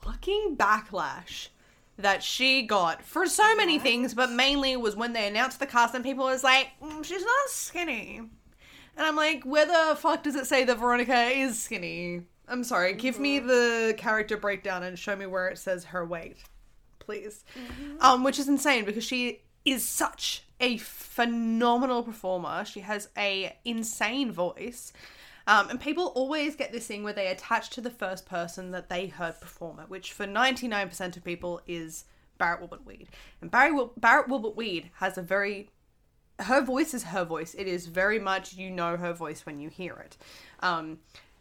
[0.00, 1.48] fucking backlash
[1.96, 5.94] that she got for so many things, but mainly was when they announced the cast
[5.94, 8.18] and people was like, "Mm, she's not skinny.
[8.18, 12.22] And I'm like, where the fuck does it say that Veronica is skinny?
[12.48, 16.38] I'm sorry, give me the character breakdown and show me where it says her weight,
[16.98, 17.44] please.
[18.00, 22.64] Um, which is insane because she is such a phenomenal performer.
[22.64, 24.92] She has a insane voice.
[25.46, 28.90] Um, and people always get this thing where they attach to the first person that
[28.90, 32.04] they heard perform it, which for 99% of people is
[32.36, 33.08] Barrett Wilbert Weed.
[33.40, 35.70] And Barry Wil- Barrett Wilbert Weed has a very
[36.40, 37.54] her voice is her voice.
[37.54, 40.16] It is very much you know her voice when you hear it.
[40.60, 40.98] Um,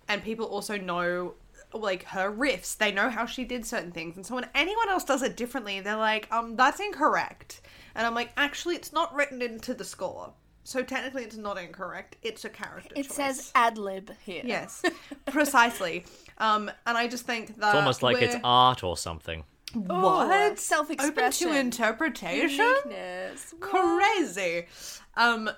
[0.07, 1.33] and people also know
[1.73, 2.77] like her riffs.
[2.77, 4.15] They know how she did certain things.
[4.15, 7.61] And so when anyone else does it differently, they're like, um, that's incorrect.
[7.97, 10.31] And I'm like, actually, it's not written into the score.
[10.63, 12.17] So technically, it's not incorrect.
[12.21, 12.93] It's a character.
[12.95, 13.15] It choice.
[13.15, 14.43] says ad lib here.
[14.45, 14.83] yes,
[15.25, 16.05] precisely.
[16.37, 19.43] Um, and I just think that It's almost like it's we're- art or something.
[19.73, 21.49] what Self open expression.
[21.49, 22.59] to interpretation.
[22.65, 23.53] Uniqueness.
[23.59, 24.67] crazy.
[25.15, 25.49] Um,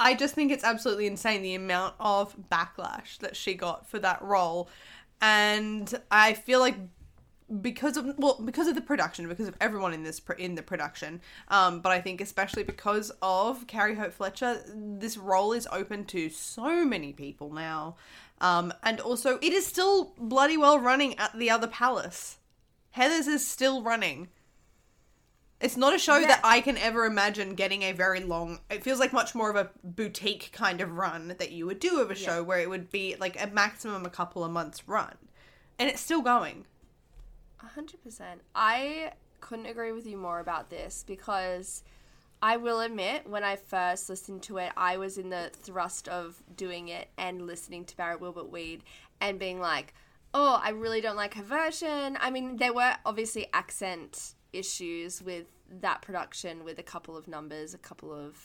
[0.00, 4.22] I just think it's absolutely insane the amount of backlash that she got for that
[4.22, 4.68] role,
[5.20, 6.76] and I feel like
[7.62, 11.18] because of well because of the production because of everyone in this in the production
[11.48, 16.28] um but i think especially because of carrie hope fletcher this role is open to
[16.28, 17.96] so many people now.
[18.40, 22.38] Um and also it is still bloody well running at the other palace.
[22.96, 24.28] Heathers is still running.
[25.60, 28.60] It's not a show that I can ever imagine getting a very long.
[28.70, 32.00] It feels like much more of a boutique kind of run that you would do
[32.00, 35.16] of a show where it would be like a maximum a couple of months run,
[35.76, 36.64] and it's still going.
[37.62, 38.40] A hundred percent.
[38.54, 41.82] I couldn't agree with you more about this because
[42.40, 46.42] I will admit, when I first listened to it, I was in the thrust of
[46.56, 48.84] doing it and listening to Barrett Wilbert Weed
[49.20, 49.94] and being like,
[50.34, 52.16] oh, I really don't like her version.
[52.20, 55.46] I mean, there were obviously accent issues with
[55.80, 58.36] that production, with a couple of numbers, a couple of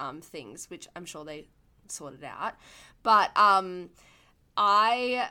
[0.00, 1.46] um, things, which I'm sure they
[1.88, 2.54] sorted out.
[3.02, 3.90] But um,
[4.56, 5.28] I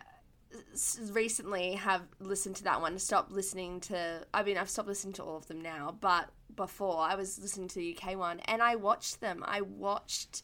[1.12, 5.24] recently have listened to that one stopped listening to i mean i've stopped listening to
[5.24, 8.76] all of them now but before i was listening to the uk one and i
[8.76, 10.44] watched them i watched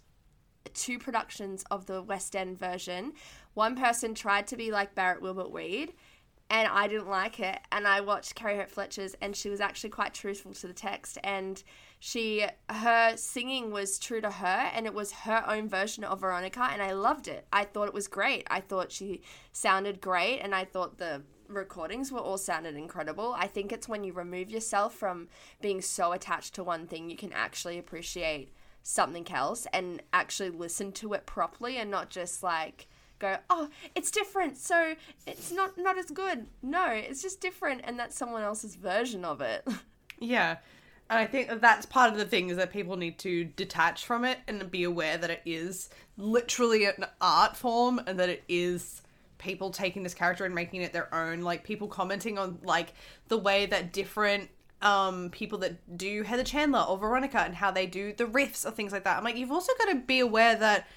[0.74, 3.13] two productions of the west end version
[3.54, 5.93] one person tried to be like barrett wilbert weed
[6.52, 7.60] and I didn't like it.
[7.71, 11.17] And I watched Carrie Hope Fletcher's, and she was actually quite truthful to the text.
[11.24, 11.63] And
[12.04, 16.68] she, her singing was true to her, and it was her own version of Veronica,
[16.72, 17.46] and I loved it.
[17.54, 18.48] I thought it was great.
[18.50, 23.36] I thought she sounded great, and I thought the recordings were all sounded incredible.
[23.38, 25.28] I think it's when you remove yourself from
[25.62, 30.92] being so attached to one thing, you can actually appreciate something else and actually listen
[30.94, 32.88] to it properly and not just like
[33.20, 34.96] go, oh, it's different, so
[35.28, 36.48] it's not not as good.
[36.64, 39.68] No, it's just different, and that's someone else's version of it.
[40.24, 40.58] Yeah.
[41.12, 44.06] And I think that that's part of the thing is that people need to detach
[44.06, 48.45] from it and be aware that it is literally an art form and that it
[48.47, 49.02] is
[49.38, 51.41] people taking this character and making it their own.
[51.41, 52.93] Like people commenting on like
[53.28, 54.50] the way that different
[54.82, 58.71] um people that do Heather Chandler or Veronica and how they do the riffs or
[58.71, 59.17] things like that.
[59.17, 60.88] I'm like, you've also got to be aware that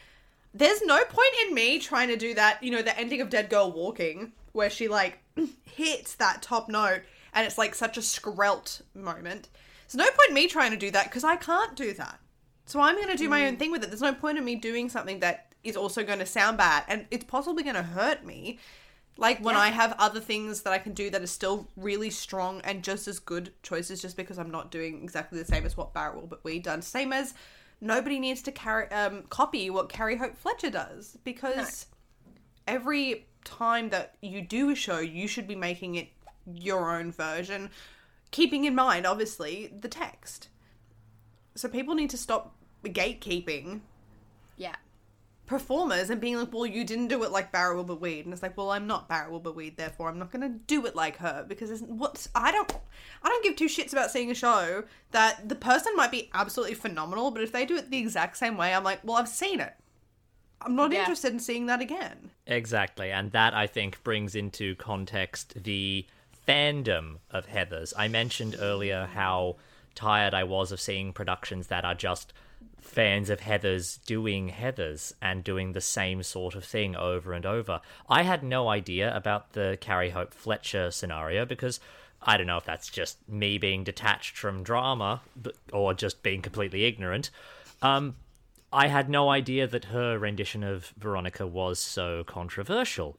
[0.55, 3.51] there's no point in me trying to do that, you know, the ending of Dead
[3.51, 5.19] Girl Walking, where she like
[5.65, 7.01] hits that top note
[7.35, 9.49] and it's like such a skrelt moment.
[9.95, 12.19] There's no point in me trying to do that because I can't do that.
[12.67, 13.89] So I'm going to do my own thing with it.
[13.89, 17.07] There's no point in me doing something that is also going to sound bad and
[17.11, 18.59] it's possibly going to hurt me
[19.17, 19.61] Like when Yeah.
[19.61, 23.07] I have other things that I can do that are still really strong and just
[23.07, 26.43] as good choices, just because I'm not doing exactly the same as what Barrett Wilbert
[26.43, 26.83] Weed done.
[26.83, 27.33] Same as
[27.81, 31.87] nobody needs to carry um, copy what Carrie Hope Fletcher does because
[32.67, 36.09] every time that you do a show, you should be making it
[36.53, 37.71] your own version,
[38.35, 40.49] keeping in mind obviously the text.
[41.55, 43.81] So people need to stop gatekeeping
[44.57, 44.75] Yeah.
[45.47, 48.43] performers and being like, well, you didn't do it like Barry Wilbur Weed, and it's
[48.43, 51.19] like, well, I'm not Barry Wilbur Weed, therefore I'm not going to do it like
[51.19, 52.73] her because it's what's I don't
[53.23, 56.75] I don't give two shits about seeing a show that the person might be absolutely
[56.75, 59.61] phenomenal, but if they do it the exact same way, I'm like, well, I've seen
[59.61, 59.75] it.
[60.61, 61.01] I'm not Yeah.
[61.01, 62.31] interested in seeing that again.
[62.49, 66.07] Exactly, and that I think brings into context the
[66.47, 67.93] fandom of Heathers.
[67.97, 69.57] I mentioned earlier how
[69.95, 72.33] tired I was of seeing productions that are just
[72.81, 77.81] fans of Heathers doing Heathers and doing the same sort of thing over and over.
[78.09, 81.81] I had no idea about the Carrie Hope Fletcher scenario because
[82.23, 85.23] I don't know if that's just me being detached from drama
[85.73, 87.31] or just being completely ignorant.
[87.83, 88.17] Um,
[88.73, 93.17] I had no idea that her rendition of Veronica was so controversial.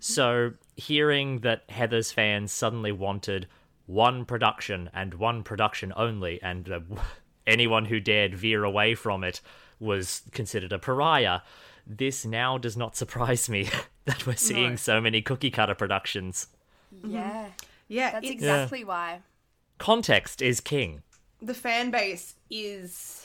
[0.00, 3.46] So, hearing that Heather's fans suddenly wanted
[3.86, 6.80] one production and one production only, and uh,
[7.46, 9.40] anyone who dared veer away from it
[9.80, 11.40] was considered a pariah,
[11.86, 13.68] this now does not surprise me
[14.06, 14.76] that we're seeing No.
[14.76, 16.46] so many cookie cutter productions.
[17.06, 17.48] Yeah.
[17.88, 19.20] Yeah, That's it's, exactly why.
[19.78, 21.02] Context is king.
[21.42, 23.23] the fan base is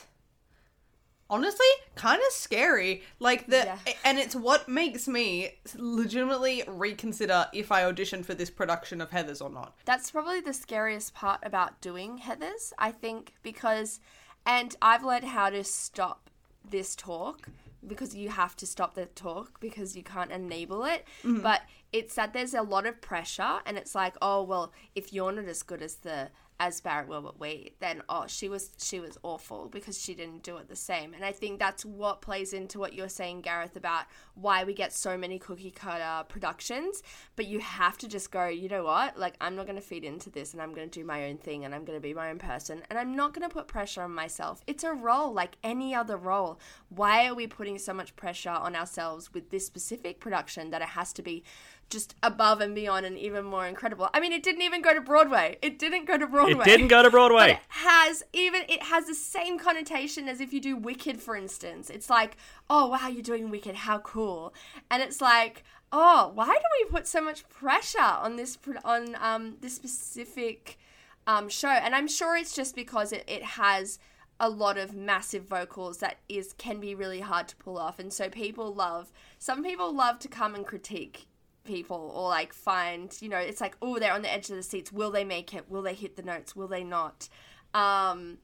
[1.30, 3.78] honestly kind of scary like the Yeah.
[4.04, 9.40] and it's what makes me legitimately reconsider if i audition for this production of heathers
[9.40, 14.00] or not That's probably the scariest part about doing Heather's, I think, because,
[14.44, 16.30] and I've learned how to stop
[16.68, 17.48] this talk
[17.86, 21.06] because you have to stop the talk because you can't enable it.
[21.24, 21.40] Mm-hmm.
[21.42, 21.62] But
[21.92, 25.46] it's that there's a lot of pressure, and it's like, oh well, if you're not
[25.46, 26.28] as good as the
[26.60, 30.58] as Barrett Wilbert Weed, then oh she was she was awful because she didn't do
[30.58, 31.14] it the same.
[31.14, 34.92] And I think that's what plays into what you're saying, Gareth, about why we get
[34.92, 37.02] so many cookie cutter productions.
[37.34, 39.18] But you have to just go, you know what?
[39.18, 41.74] Like I'm not gonna feed into this and I'm gonna do my own thing and
[41.74, 44.62] I'm gonna be my own person and I'm not gonna put pressure on myself.
[44.66, 46.60] It's a role like any other role.
[46.90, 50.88] Why are we putting so much pressure on ourselves with this specific production that it
[50.88, 51.42] has to be
[51.90, 54.08] just above and beyond and even more incredible.
[54.14, 55.58] I mean, it didn't even go to Broadway.
[55.60, 56.62] It didn't go to Broadway.
[56.62, 57.50] It didn't go to But Broadway.
[57.50, 61.90] it has even it has the same connotation as if you do Wicked, for instance.
[61.90, 62.36] It's like,
[62.70, 64.54] oh wow, you're doing Wicked, how cool!
[64.90, 69.56] And it's like, oh, why do we put so much pressure on this on um
[69.60, 70.78] this specific
[71.26, 71.68] um show?
[71.68, 73.98] And I'm sure it's just because it, it has
[74.42, 78.12] a lot of massive vocals that is can be really hard to pull off, and
[78.12, 79.12] so people love.
[79.38, 81.26] Some people love to come and critique
[81.70, 84.62] people or like find you know it's like oh they're on the edge of the
[84.62, 84.92] seats.
[84.92, 85.70] Will they make it?
[85.70, 86.56] Will they hit the notes?
[86.56, 87.28] Will they not?
[87.74, 88.38] Um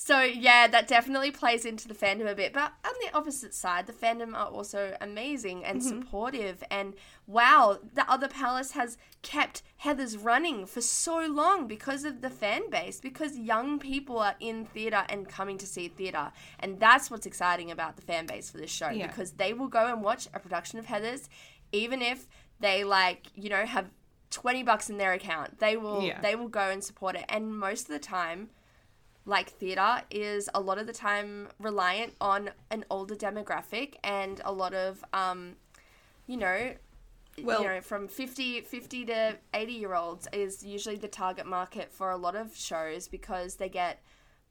[0.00, 2.52] so yeah that definitely plays into the fandom a bit.
[2.52, 6.62] But on the opposite side the fandom are also amazing and supportive.
[6.70, 6.94] And
[7.26, 12.70] wow the other palace has kept heather's running for so long because of the fan
[12.70, 16.30] base because young people are in theater and coming to see theater.
[16.60, 19.08] And that's what's exciting about the fan base for this show Yeah.
[19.08, 21.28] because they will go and watch a production of heather's
[21.72, 22.26] even if
[22.60, 23.90] they like you know have
[24.30, 26.20] 20 bucks in their account they will Yeah.
[26.20, 28.50] they will go and support it and most of the time
[29.24, 34.52] like theater is a lot of the time reliant on an older demographic and a
[34.52, 35.56] lot of um
[36.26, 36.74] you know
[37.42, 41.92] Well- you know from 50 50 to 80 year olds is usually the target market
[41.92, 44.02] for a lot of shows because they get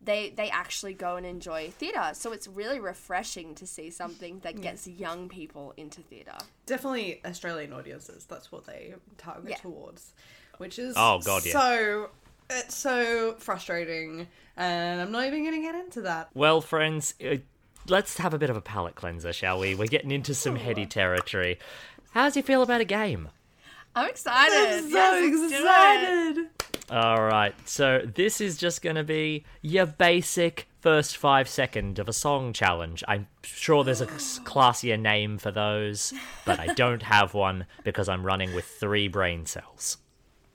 [0.01, 4.61] they they actually go and enjoy theater so it's really refreshing to see something that
[4.61, 6.33] gets young people into theater
[6.67, 9.55] definitely australian audiences that's what they target Yeah.
[9.57, 10.13] towards
[10.59, 11.51] which is Oh, God, yeah.
[11.53, 12.09] so
[12.49, 17.37] it's so frustrating and i'm not even gonna get into that Well, friends, uh,
[17.87, 19.73] let's have a bit of a palate cleanser, shall we?
[19.75, 21.57] We're getting into some heady territory.
[22.11, 23.29] How do you feel about a game?
[23.97, 25.59] I'm excited i'm so Yes, let's do it.
[25.59, 26.47] excited
[26.89, 32.07] All right, so this is just going to be your basic first five second of
[32.07, 33.03] a song challenge.
[33.09, 34.07] I'm sure there's a
[34.51, 36.13] classier name for those,
[36.45, 39.97] but I don't have one because I'm running with three brain cells.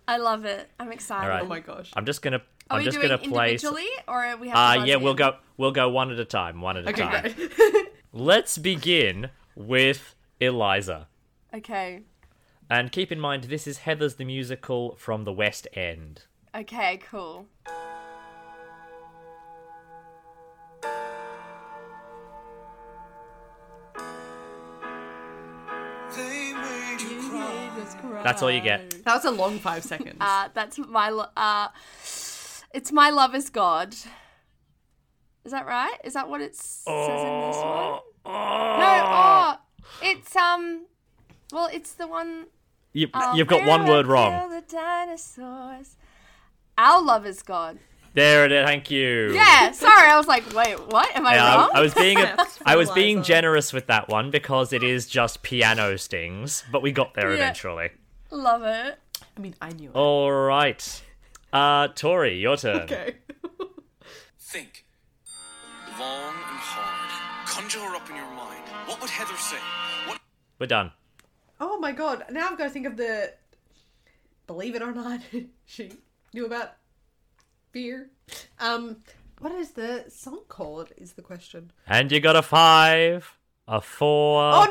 [0.08, 1.42] i love it i'm excited All right.
[1.42, 2.38] oh my gosh I'm just gonna.
[2.70, 3.54] Are I'm we just doing gonna play.
[3.56, 4.56] s- individually, or we have?
[4.56, 5.16] Uh, to buzz yeah, we'll in?
[5.18, 5.36] go.
[5.58, 6.62] We'll go one at a time.
[6.62, 7.34] One at a okay time.
[7.34, 11.08] great Let's begin with Eliza.
[11.52, 12.04] Okay.
[12.72, 16.22] And keep in mind, this is Heather's the musical from the West End.
[16.54, 16.98] Okay.
[17.10, 17.44] Cool.
[26.16, 27.70] They made you cry.
[27.76, 28.24] Jesus Christ.
[28.24, 29.04] That's all you get.
[29.04, 30.16] That was a long five seconds.
[30.18, 31.10] Uh, that's my.
[31.10, 31.68] Lo- uh,
[32.72, 33.92] it's my love is God.
[35.44, 35.98] Is that right?
[36.04, 38.00] Is that what it says in this one?
[38.24, 38.24] No.
[38.24, 39.56] Oh,
[40.00, 40.86] it's um.
[41.52, 42.46] Well, it's the one.
[42.92, 44.38] You, you've got one word wrong.
[44.38, 45.96] kill The dinosaurs.
[46.76, 47.78] Our love is God.
[48.14, 48.66] There it is.
[48.66, 49.32] Thank you.
[49.32, 49.70] Yeah.
[49.72, 51.14] Sorry, I was like, wait, what?
[51.16, 51.70] Am I Yeah, wrong?
[51.72, 54.82] I, I was being a, Snaps I was being generous with that one because it
[54.82, 57.36] is just piano stings, but we got there Yeah.
[57.36, 57.90] eventually.
[58.30, 58.98] Love it.
[59.36, 59.94] I mean, I knew it.
[59.96, 61.02] All right,
[61.54, 62.82] uh, Tori, your turn.
[62.92, 63.14] Okay.
[64.38, 64.84] Think.
[65.98, 67.48] Long and hard.
[67.48, 68.62] Conjure her up in your mind.
[68.86, 69.56] What would Heather say?
[70.06, 70.20] What
[70.58, 70.92] We're done.
[71.64, 72.24] Oh my god!
[72.30, 73.32] Now I've got to think of the.
[74.48, 75.20] Believe it or not,
[75.64, 75.92] she
[76.34, 76.72] knew about
[77.70, 78.10] beer.
[78.58, 78.96] Um,
[79.38, 80.92] what is the song called?
[80.96, 81.70] Is the question.
[81.86, 83.38] And you got a five,
[83.68, 84.66] a four, Oh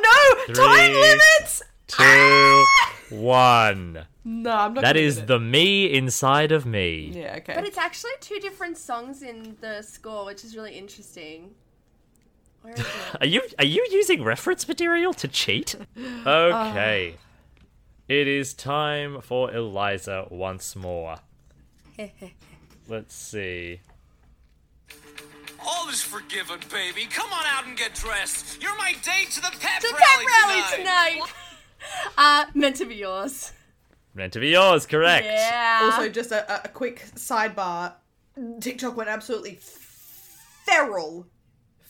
[0.48, 0.54] no!
[0.54, 1.64] Time limits.
[1.88, 2.66] two,
[3.10, 4.06] one.
[4.26, 4.82] No, I'm not.
[4.82, 5.28] That gonna is get it.
[5.28, 7.12] the me inside of me.
[7.16, 7.36] Yeah.
[7.38, 7.54] Okay.
[7.56, 11.56] But it's actually two different songs in the score, which is really interesting.
[12.62, 12.86] Where is it?
[13.20, 15.76] Are you are you using reference material to cheat?
[16.26, 17.16] Okay.
[18.08, 21.18] It is time for Eliza once more.
[22.90, 23.80] Let's see.
[25.66, 27.06] All is forgiven, baby.
[27.06, 28.62] Come on out and get dressed.
[28.62, 31.12] You're my date to the pep the rally, pep rally tonight.
[31.14, 31.30] tonight.
[32.16, 33.54] Uh, meant to be yours.
[34.14, 35.26] Meant to be yours, correct.
[35.26, 35.80] Yeah.
[35.92, 37.94] Also, just a, a- a quick sidebar.
[38.60, 41.26] TikTok went absolutely feral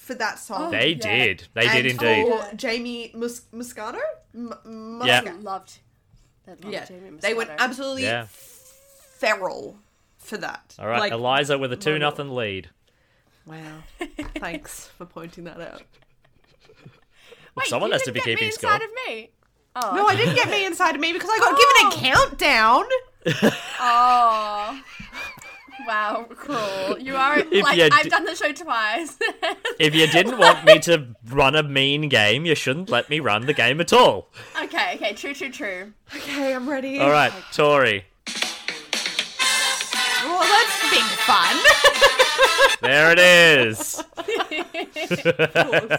[0.02, 0.72] for that song.
[0.72, 1.16] They oh, Yeah.
[1.26, 1.48] did.
[1.54, 2.26] They and did indeed.
[2.28, 4.00] For Jamie Mus- Moscato.
[4.34, 5.22] M- Mus- Yeah.
[5.40, 5.80] loved.
[6.46, 6.86] They loved Yeah.
[6.86, 8.26] Jamie They went absolutely Yeah.
[8.30, 9.78] feral
[10.18, 10.76] for that.
[10.80, 12.10] All right, Like, Eliza with a two no, no.
[12.10, 12.70] nothing lead.
[13.46, 13.84] Wow.
[14.40, 15.84] Thanks for pointing that out.
[17.56, 18.72] Wait, Someone you has to be get keeping me score.
[18.74, 19.30] inside of me.
[19.76, 19.96] Oh.
[19.96, 22.28] No, I didn't get me inside of me because I got given a oh.
[22.28, 22.86] countdown.
[23.84, 24.82] Oh.
[25.88, 27.00] Wow, cruel.
[27.00, 29.18] You are If like you I've d- done the show twice.
[29.80, 33.46] If you didn't want me to run a mean game, you shouldn't let me run
[33.48, 34.30] the game at all.
[34.64, 35.94] okay, okay, true, true, true.
[36.16, 37.00] Okay, I'm ready.
[37.00, 38.06] All right, Tori.
[40.24, 41.56] Well, that's big fun.
[42.82, 44.04] There it is.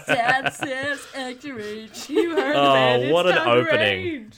[0.05, 2.09] Sad says accurate.
[2.09, 4.31] you heard Oh, what an opening.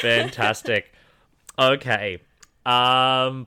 [0.00, 0.92] Fantastic.
[1.58, 2.14] Okay.
[2.66, 3.46] Um,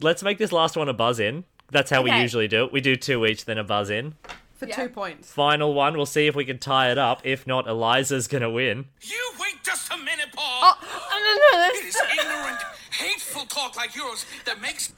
[0.00, 1.44] let's make this last one a buzz in.
[1.70, 2.22] That's how we Okay.
[2.22, 2.72] usually do it.
[2.72, 4.14] We do two each, then a buzz in.
[4.56, 4.74] For Yeah.
[4.76, 5.30] two points.
[5.32, 5.96] Final one.
[5.96, 7.20] We'll see if we can tie it up.
[7.24, 8.86] If not, Eliza's gonna win.
[9.02, 10.60] You wait just a minute, Paul.
[10.62, 12.58] Oh, oh, no, no, It is ignorant,
[12.90, 14.92] hateful talk like yours that makes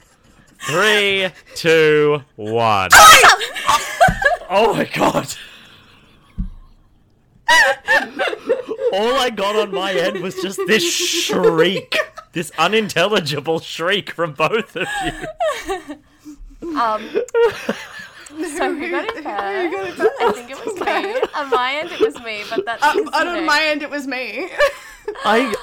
[0.63, 2.89] Three, two, one.
[4.49, 5.27] oh my god.
[8.93, 11.95] All I got on my end was just this shriek.
[12.33, 15.97] This unintelligible shriek from both of you.
[16.79, 17.09] Um,
[18.29, 20.11] so who got it first?
[20.21, 21.21] I think it was me.
[21.35, 23.63] On my end, it was me, but that's Uh, 'cause, and you on know, my
[23.65, 24.49] end, it was me.
[25.25, 25.53] I,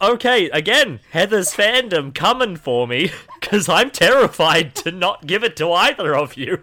[0.00, 3.10] I, okay, again, Heather's fandom coming for me,
[3.40, 6.62] because I'm terrified to not give it to either of you.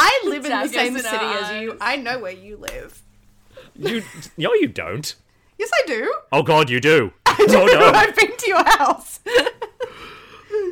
[0.00, 1.76] I live in the same city our as you.
[1.80, 3.02] I know where you live.
[3.78, 4.02] You,
[4.36, 5.14] no, you don't.
[5.58, 6.14] Yes, I do.
[6.32, 7.12] Oh god, you do.
[7.26, 7.56] I do.
[7.58, 7.90] Oh no.
[7.94, 9.20] I've been to your house.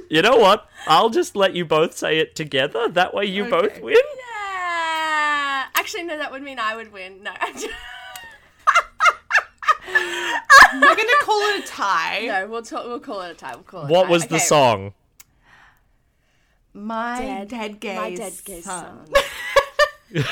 [0.08, 0.68] You know what?
[0.86, 2.88] I'll just let you both say it together.
[2.88, 3.96] That way you both win.
[3.96, 5.64] Yeah.
[5.74, 7.24] Actually, no, that would mean I would win.
[7.24, 7.32] No,
[9.88, 12.24] We're gonna call it a tie.
[12.26, 13.54] no, we'll talk, we'll call it a tie.
[13.54, 13.90] We'll call it.
[13.90, 14.10] a What tie.
[14.10, 14.94] was the song?
[16.72, 19.06] My Dead- dead, gay My dead gay son.
[20.14, 20.24] son.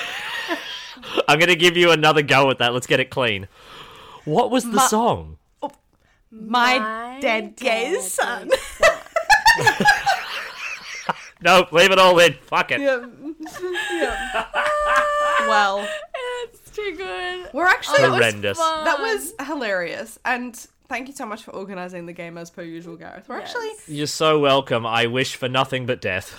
[1.28, 2.72] I'm gonna give you another go at that.
[2.72, 3.48] Let's get it clean.
[4.24, 5.38] What was the Ma- song?
[6.30, 8.48] My, My dead gay dead son.
[8.48, 9.86] gay son.
[11.42, 12.32] No, leave it all in.
[12.46, 12.80] Fuck it.
[12.80, 13.04] Yeah.
[13.92, 14.46] Yeah.
[15.40, 15.86] well,
[16.44, 17.50] It's too good.
[17.52, 18.58] we're actually Oh, that was Horrendous.
[18.58, 20.56] that was hilarious, and
[20.88, 23.28] thank you so much for organising the game as per usual, Gareth.
[23.28, 24.86] We're actually You're so welcome.
[24.86, 26.34] I wish for nothing but death.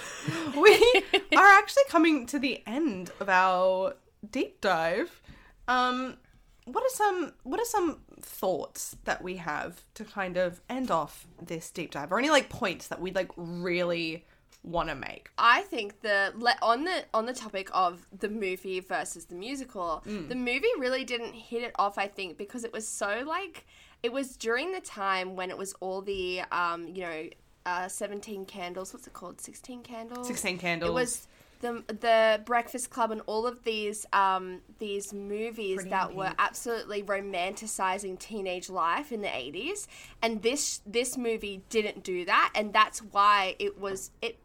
[0.57, 1.03] we
[1.37, 3.93] are actually coming to the end of our
[4.31, 5.21] deep dive.
[5.67, 6.17] Um,
[6.65, 11.25] what are some what are some thoughts that we have to kind of end off
[11.41, 14.25] this deep dive, or any like points that we'd like really
[14.63, 15.29] want to make?
[15.37, 20.03] I think the le- on the on the topic of the movie versus the musical,
[20.07, 20.27] Mm.
[20.29, 21.97] the movie really didn't hit it off.
[21.97, 23.65] I think because it was so like
[24.03, 27.29] it was during the time when it was all the um you know
[27.67, 28.93] uh, seventeen candles.
[28.93, 29.39] What's it called?
[29.41, 30.27] Sixteen candles.
[30.27, 30.89] 16 Candles.
[30.89, 31.27] It was
[31.65, 37.01] the the Breakfast Club and all of these um these movies Pretty that were absolutely
[37.03, 39.87] romanticizing teenage life in the 80s
[40.21, 42.51] and this this movie didn't do that.
[42.55, 44.37] And that's why it was it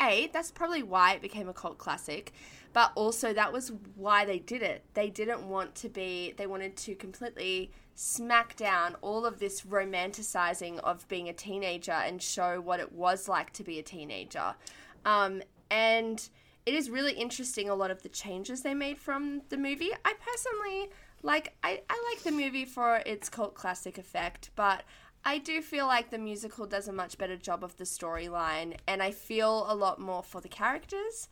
[0.00, 2.32] a that's probably why it became a cult classic.
[2.72, 4.82] But also that was why they did it.
[4.94, 10.80] They didn't want to be they wanted to completely smack down all of this romanticizing
[10.80, 14.56] of being a teenager and show what it was like to be a teenager.
[15.04, 16.28] Um, and
[16.66, 20.14] it is really interesting a lot of the changes they made from the movie i
[20.14, 20.90] personally
[21.22, 24.84] like I, I like the movie for its cult classic effect but
[25.24, 29.02] I do feel like the musical does a much better job of the storyline, and
[29.02, 31.28] I feel a lot more for the characters.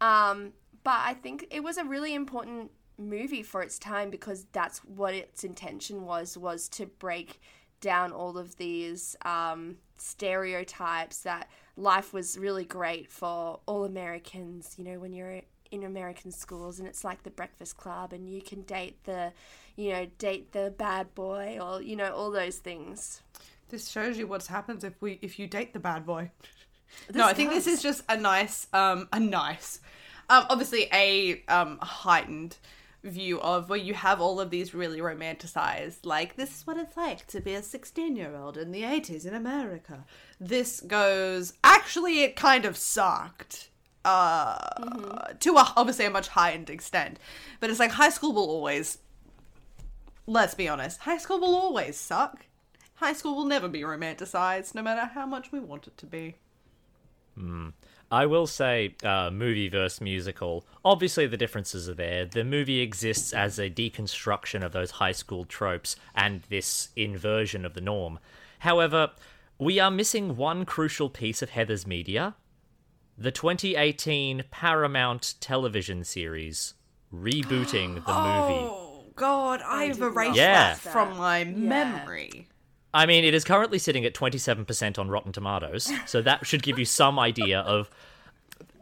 [0.00, 0.52] Um,
[0.82, 5.14] but I think it was a really important movie for its time because that's what
[5.14, 7.40] its intention was was to break
[7.80, 11.48] down all of these um, stereotypes that
[11.78, 14.74] life was really great for all Americans.
[14.76, 18.42] You know, when you're in American schools and it's like the Breakfast Club, and you
[18.42, 19.32] can date the,
[19.76, 23.22] you know, date the bad boy or you know all those things.
[23.68, 26.30] This shows you what happens if we if you date the bad boy.
[27.14, 29.80] no, I think this is just a nice, um, a nice,
[30.30, 32.56] um, obviously a um heightened
[33.04, 36.96] view of where you have all of these really romanticized, like this is what it's
[36.96, 40.04] like to be a sixteen-year-old in the eighties in America.
[40.40, 43.70] This goes actually, it kind of sucked.
[44.04, 47.18] Uh, to a, obviously a much heightened extent,
[47.60, 48.98] but it's like high school will always
[50.26, 52.46] let's be honest, high school will always suck.
[52.96, 56.36] High school will never be romanticized, no matter how much we want it to be.
[58.10, 60.66] I will say, uh, movie versus musical.
[60.84, 62.24] Obviously, the differences are there.
[62.24, 67.74] The movie exists as a deconstruction of those high school tropes and this inversion of
[67.74, 68.18] the norm.
[68.60, 69.10] However,
[69.58, 72.34] we are missing one crucial piece of Heather's media
[73.20, 76.74] the 2018 Paramount television series
[77.12, 78.68] rebooting the movie.
[78.70, 80.74] Oh God, I've erased Yeah.
[80.74, 82.46] that from my memory.
[82.98, 86.80] I mean, it is currently sitting at 27% on Rotten Tomatoes, so that should give
[86.80, 87.88] you some idea of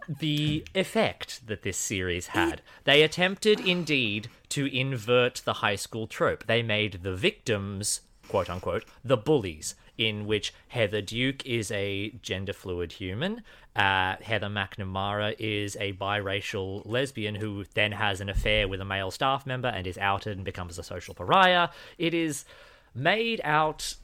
[0.08, 2.62] the effect that this series had.
[2.84, 6.46] They attempted indeed to invert the high school trope.
[6.46, 12.54] They made the victims, quote unquote, the bullies, in which Heather Duke is a gender
[12.54, 13.42] fluid human,
[13.74, 19.10] uh, Heather McNamara is a biracial lesbian who then has an affair with a male
[19.10, 21.68] staff member and is outed and becomes a social pariah.
[21.98, 22.46] It is
[22.94, 23.96] made out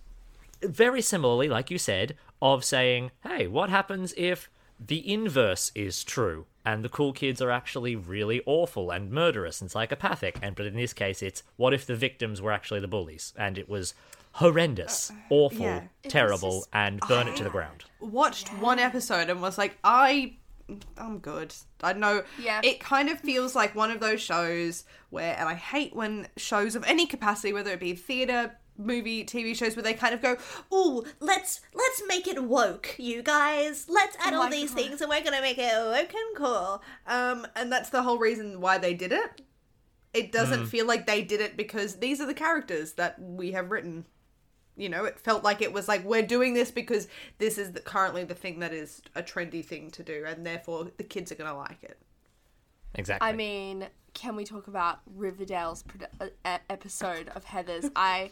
[0.63, 4.49] very similarly, like you said, of saying, hey, what happens if
[4.79, 9.71] the inverse is true and the cool kids are actually really awful and murderous and
[9.71, 10.39] psychopathic?
[10.43, 13.59] And but in this case, it's what if the victims were actually the bullies and
[13.59, 13.95] it was
[14.37, 15.83] horrendous, uh, uh, awful, yeah.
[16.05, 17.85] Terrible, just- and burn it to the ground.
[18.01, 20.37] Watched one episode and was like, I,
[20.97, 21.55] I'm good.
[21.83, 22.23] I know.
[22.41, 22.61] Yeah.
[22.65, 26.75] It kind of feels like one of those shows where, and I hate when shows
[26.77, 30.37] of any capacity, whether it be theater, movie, TV shows, where they kind of go,
[30.71, 33.87] oh let's let's make it woke, you guys.
[33.89, 34.79] Let's add Oh all these God.
[34.79, 36.83] things, and we're gonna make it woke and cool.
[37.07, 39.43] um, and that's the whole reason why they did it.
[40.15, 43.71] It doesn't feel like they did it because these are the characters that we have
[43.71, 44.05] written.
[44.77, 47.09] You know, it felt like it was like we're doing this because
[47.39, 50.89] this is the, currently the thing that is a trendy thing to do, and therefore
[50.97, 51.99] the kids are gonna like it.
[52.95, 53.27] Exactly.
[53.27, 57.87] I mean, can we talk about Riverdale's produ- uh, episode of Heather's?
[57.97, 58.31] I,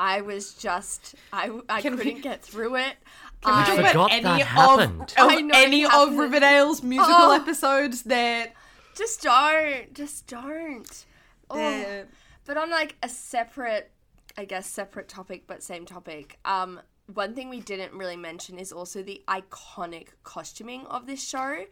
[0.00, 2.94] I was just, I, I Can couldn't get through it.
[3.42, 5.02] Can we I, talk forgot about any that of, happened.
[5.02, 6.18] of I know it any of happened.
[6.18, 7.36] Riverdale's musical Oh.
[7.36, 8.02] episodes?
[8.04, 8.52] They're
[8.96, 11.04] just don't, just don't.
[11.50, 11.56] Oh.
[11.58, 12.06] they're
[12.46, 13.90] But on like a separate,
[14.38, 16.38] I guess separate topic, but same topic.
[16.46, 16.80] Um,
[17.14, 21.64] one thing we didn't really mention is also the iconic costuming of this show.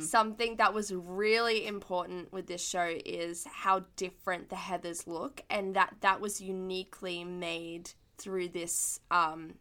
[0.00, 5.74] Something that was really important with this show is how different the Heathers look, and
[5.76, 9.54] that that was uniquely made through this um,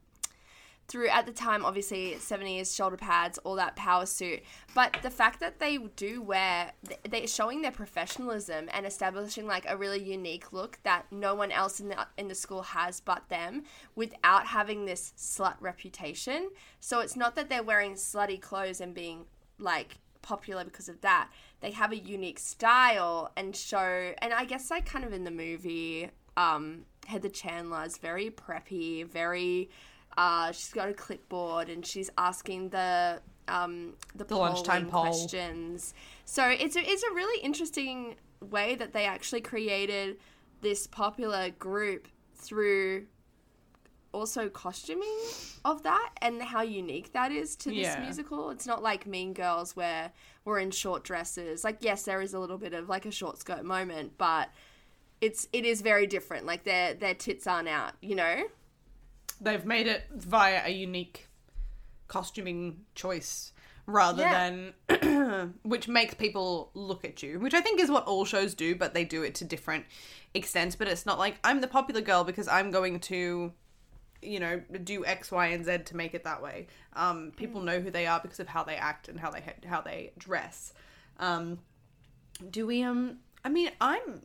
[0.91, 4.41] through at the time obviously 70s shoulder pads all that power suit.
[4.75, 6.73] But the fact that they do wear
[7.09, 11.79] they're showing their professionalism and establishing like a really unique look that no one else
[11.79, 13.63] in the in the school has but them
[13.95, 16.49] without having this slut reputation.
[16.81, 19.25] So it's not that they're wearing slutty clothes and being
[19.59, 21.29] like popular because of that.
[21.61, 25.31] They have a unique style and show and i guess like kind of in the
[25.31, 29.69] movie um heather chandler is very preppy very
[30.18, 35.03] uh, she's got a clipboard and she's asking the um, the, The lunchtime poll.
[35.03, 35.93] questions.
[36.26, 38.16] So it's a, it's a really interesting
[38.49, 40.18] way that they actually created
[40.62, 43.05] this popular group through
[44.14, 45.18] also costuming
[45.64, 48.01] of that and how unique that is to this Yeah.
[48.01, 48.49] musical.
[48.49, 50.12] It's not like Mean Girls where
[50.43, 51.64] we're in short dresses.
[51.64, 54.49] Like yes, there is a little bit of like a short skirt moment, but
[55.22, 56.45] it's it is very different.
[56.45, 58.43] Like their their tits aren't out, you know?
[59.41, 61.27] They've made it via a unique
[62.07, 63.53] costuming choice
[63.87, 64.49] rather Yeah.
[64.89, 68.75] than which makes people look at you, which I think is what all shows do,
[68.75, 69.85] but they do it to different
[70.33, 70.75] extents.
[70.75, 73.51] But it's not like I'm the popular girl because I'm going to,
[74.21, 76.67] you know, do X, Y, and Z to make it that way.
[76.93, 79.81] Um, people know who they are because of how they act and how they how
[79.81, 80.73] they dress.
[81.19, 81.59] Um,
[82.51, 82.83] do we?
[82.83, 84.21] Um, I mean, I'm.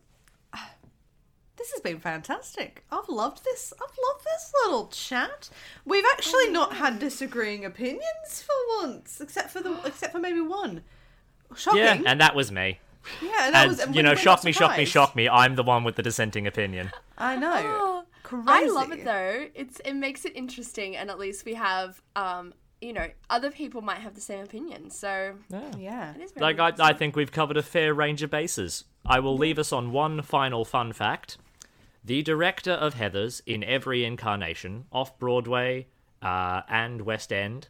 [1.57, 2.84] This has been fantastic.
[2.92, 3.72] I've loved this.
[3.76, 5.48] I've loved this little chat.
[5.84, 10.82] We've actually not had disagreeing opinions for once, except for the except for maybe one.
[11.57, 11.80] Shocking.
[11.82, 12.80] Yeah, and that was me.
[13.22, 13.96] Yeah, that And, was.
[13.96, 15.28] you know, shock me, shock me, shock me.
[15.28, 16.90] I'm the one with the dissenting opinion.
[17.18, 18.04] I know.
[18.24, 18.44] Crazy.
[18.48, 19.46] I love it though.
[19.54, 23.80] It's it makes it interesting, and at least we have, um, you know, other people
[23.80, 24.90] might have the same opinion.
[24.90, 25.36] So
[25.78, 26.14] Yeah.
[26.16, 28.84] it is Like, I, I think we've covered a fair range of bases.
[29.07, 31.38] I will leave us on one final fun fact.
[32.07, 35.88] The director of Heathers in every incarnation, off Broadway
[36.22, 37.66] uh, and West End,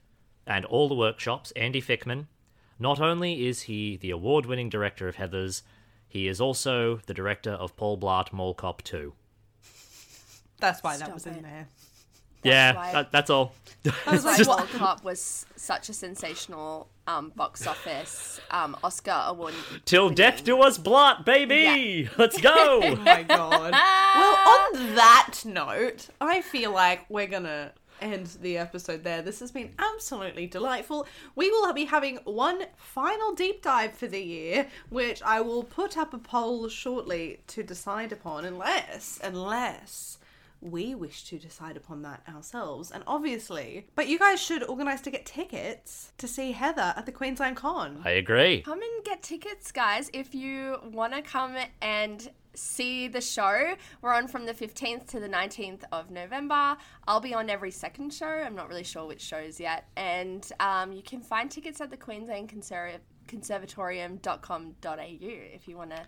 [0.47, 2.27] and all the workshops, Andy Fickman,
[2.79, 5.63] not only is he the award winning director of Heathers,
[6.07, 9.15] he is also the director of Paul Blart Mall Cop 2.
[10.61, 11.43] That's why that Stop was in it.
[11.43, 11.69] there.
[12.43, 13.55] yeah, that, that's all.
[14.05, 19.55] That's why World Cup was such a sensational um, box office um, Oscar award.
[19.85, 22.09] Till death do us blot, baby!
[22.19, 22.81] Let's go!
[22.87, 23.73] Oh my god.
[23.73, 29.23] well, on that note, I feel like we're gonna end the episode there.
[29.23, 31.07] This has been absolutely delightful.
[31.35, 35.97] We will be having one final deep dive for the year, which I will put
[35.97, 40.19] up a poll shortly to decide upon, unless, unless
[40.61, 42.91] we wish to decide upon that ourselves.
[42.91, 47.13] And obviously, but you guys should organise to get tickets to see Heather at the
[47.13, 48.01] Queensland Con.
[48.05, 48.63] I agree.
[48.63, 53.75] Come and get tickets, guys, if you want to come and see the show.
[54.01, 56.77] We're on from the 15th to the 19th of November.
[57.07, 58.27] I'll be on every second show.
[58.27, 59.89] I'm not really sure which shows yet.
[59.97, 66.03] And um, you can find tickets at the Queensland Conser- conservatorium.com.au if you want to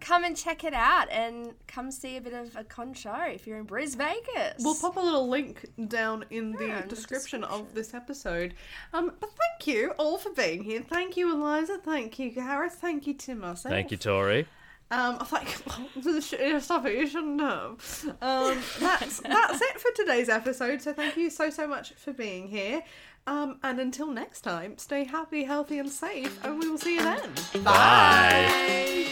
[0.00, 3.46] come and check it out and come see a bit of a con show if
[3.46, 4.56] you're in Bris Vegas.
[4.60, 8.54] We'll pop a little link down in the Yeah, in the description of this episode.
[8.92, 10.82] Um, but thank you all for being here.
[10.82, 11.78] Thank you, Eliza.
[11.84, 12.74] Thank you, Gareth.
[12.74, 13.72] Thank you to myself.
[13.72, 14.46] Thank you, Tori.
[14.92, 16.98] Um, I think stop it.
[16.98, 18.14] You shouldn't have.
[18.20, 20.82] Um, that's that's it for today's episode.
[20.82, 22.82] So thank you so so much for being here.
[23.26, 26.44] Um, and until next time, stay happy, healthy, and safe.
[26.44, 27.30] And we will see you then.
[27.62, 29.02] Bye.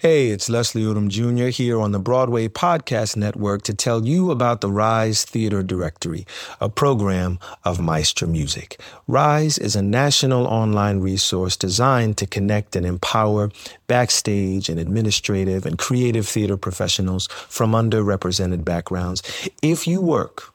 [0.00, 1.46] Hey, it's Leslie Odom Jr.
[1.48, 6.24] here on the Broadway Podcast Network to tell you about the Rise Theater Directory,
[6.60, 8.80] a program of Maestra Music.
[9.08, 13.50] Rise is a national online resource designed to connect and empower
[13.88, 19.50] backstage and administrative and creative theater professionals from underrepresented backgrounds.
[19.62, 20.54] If you work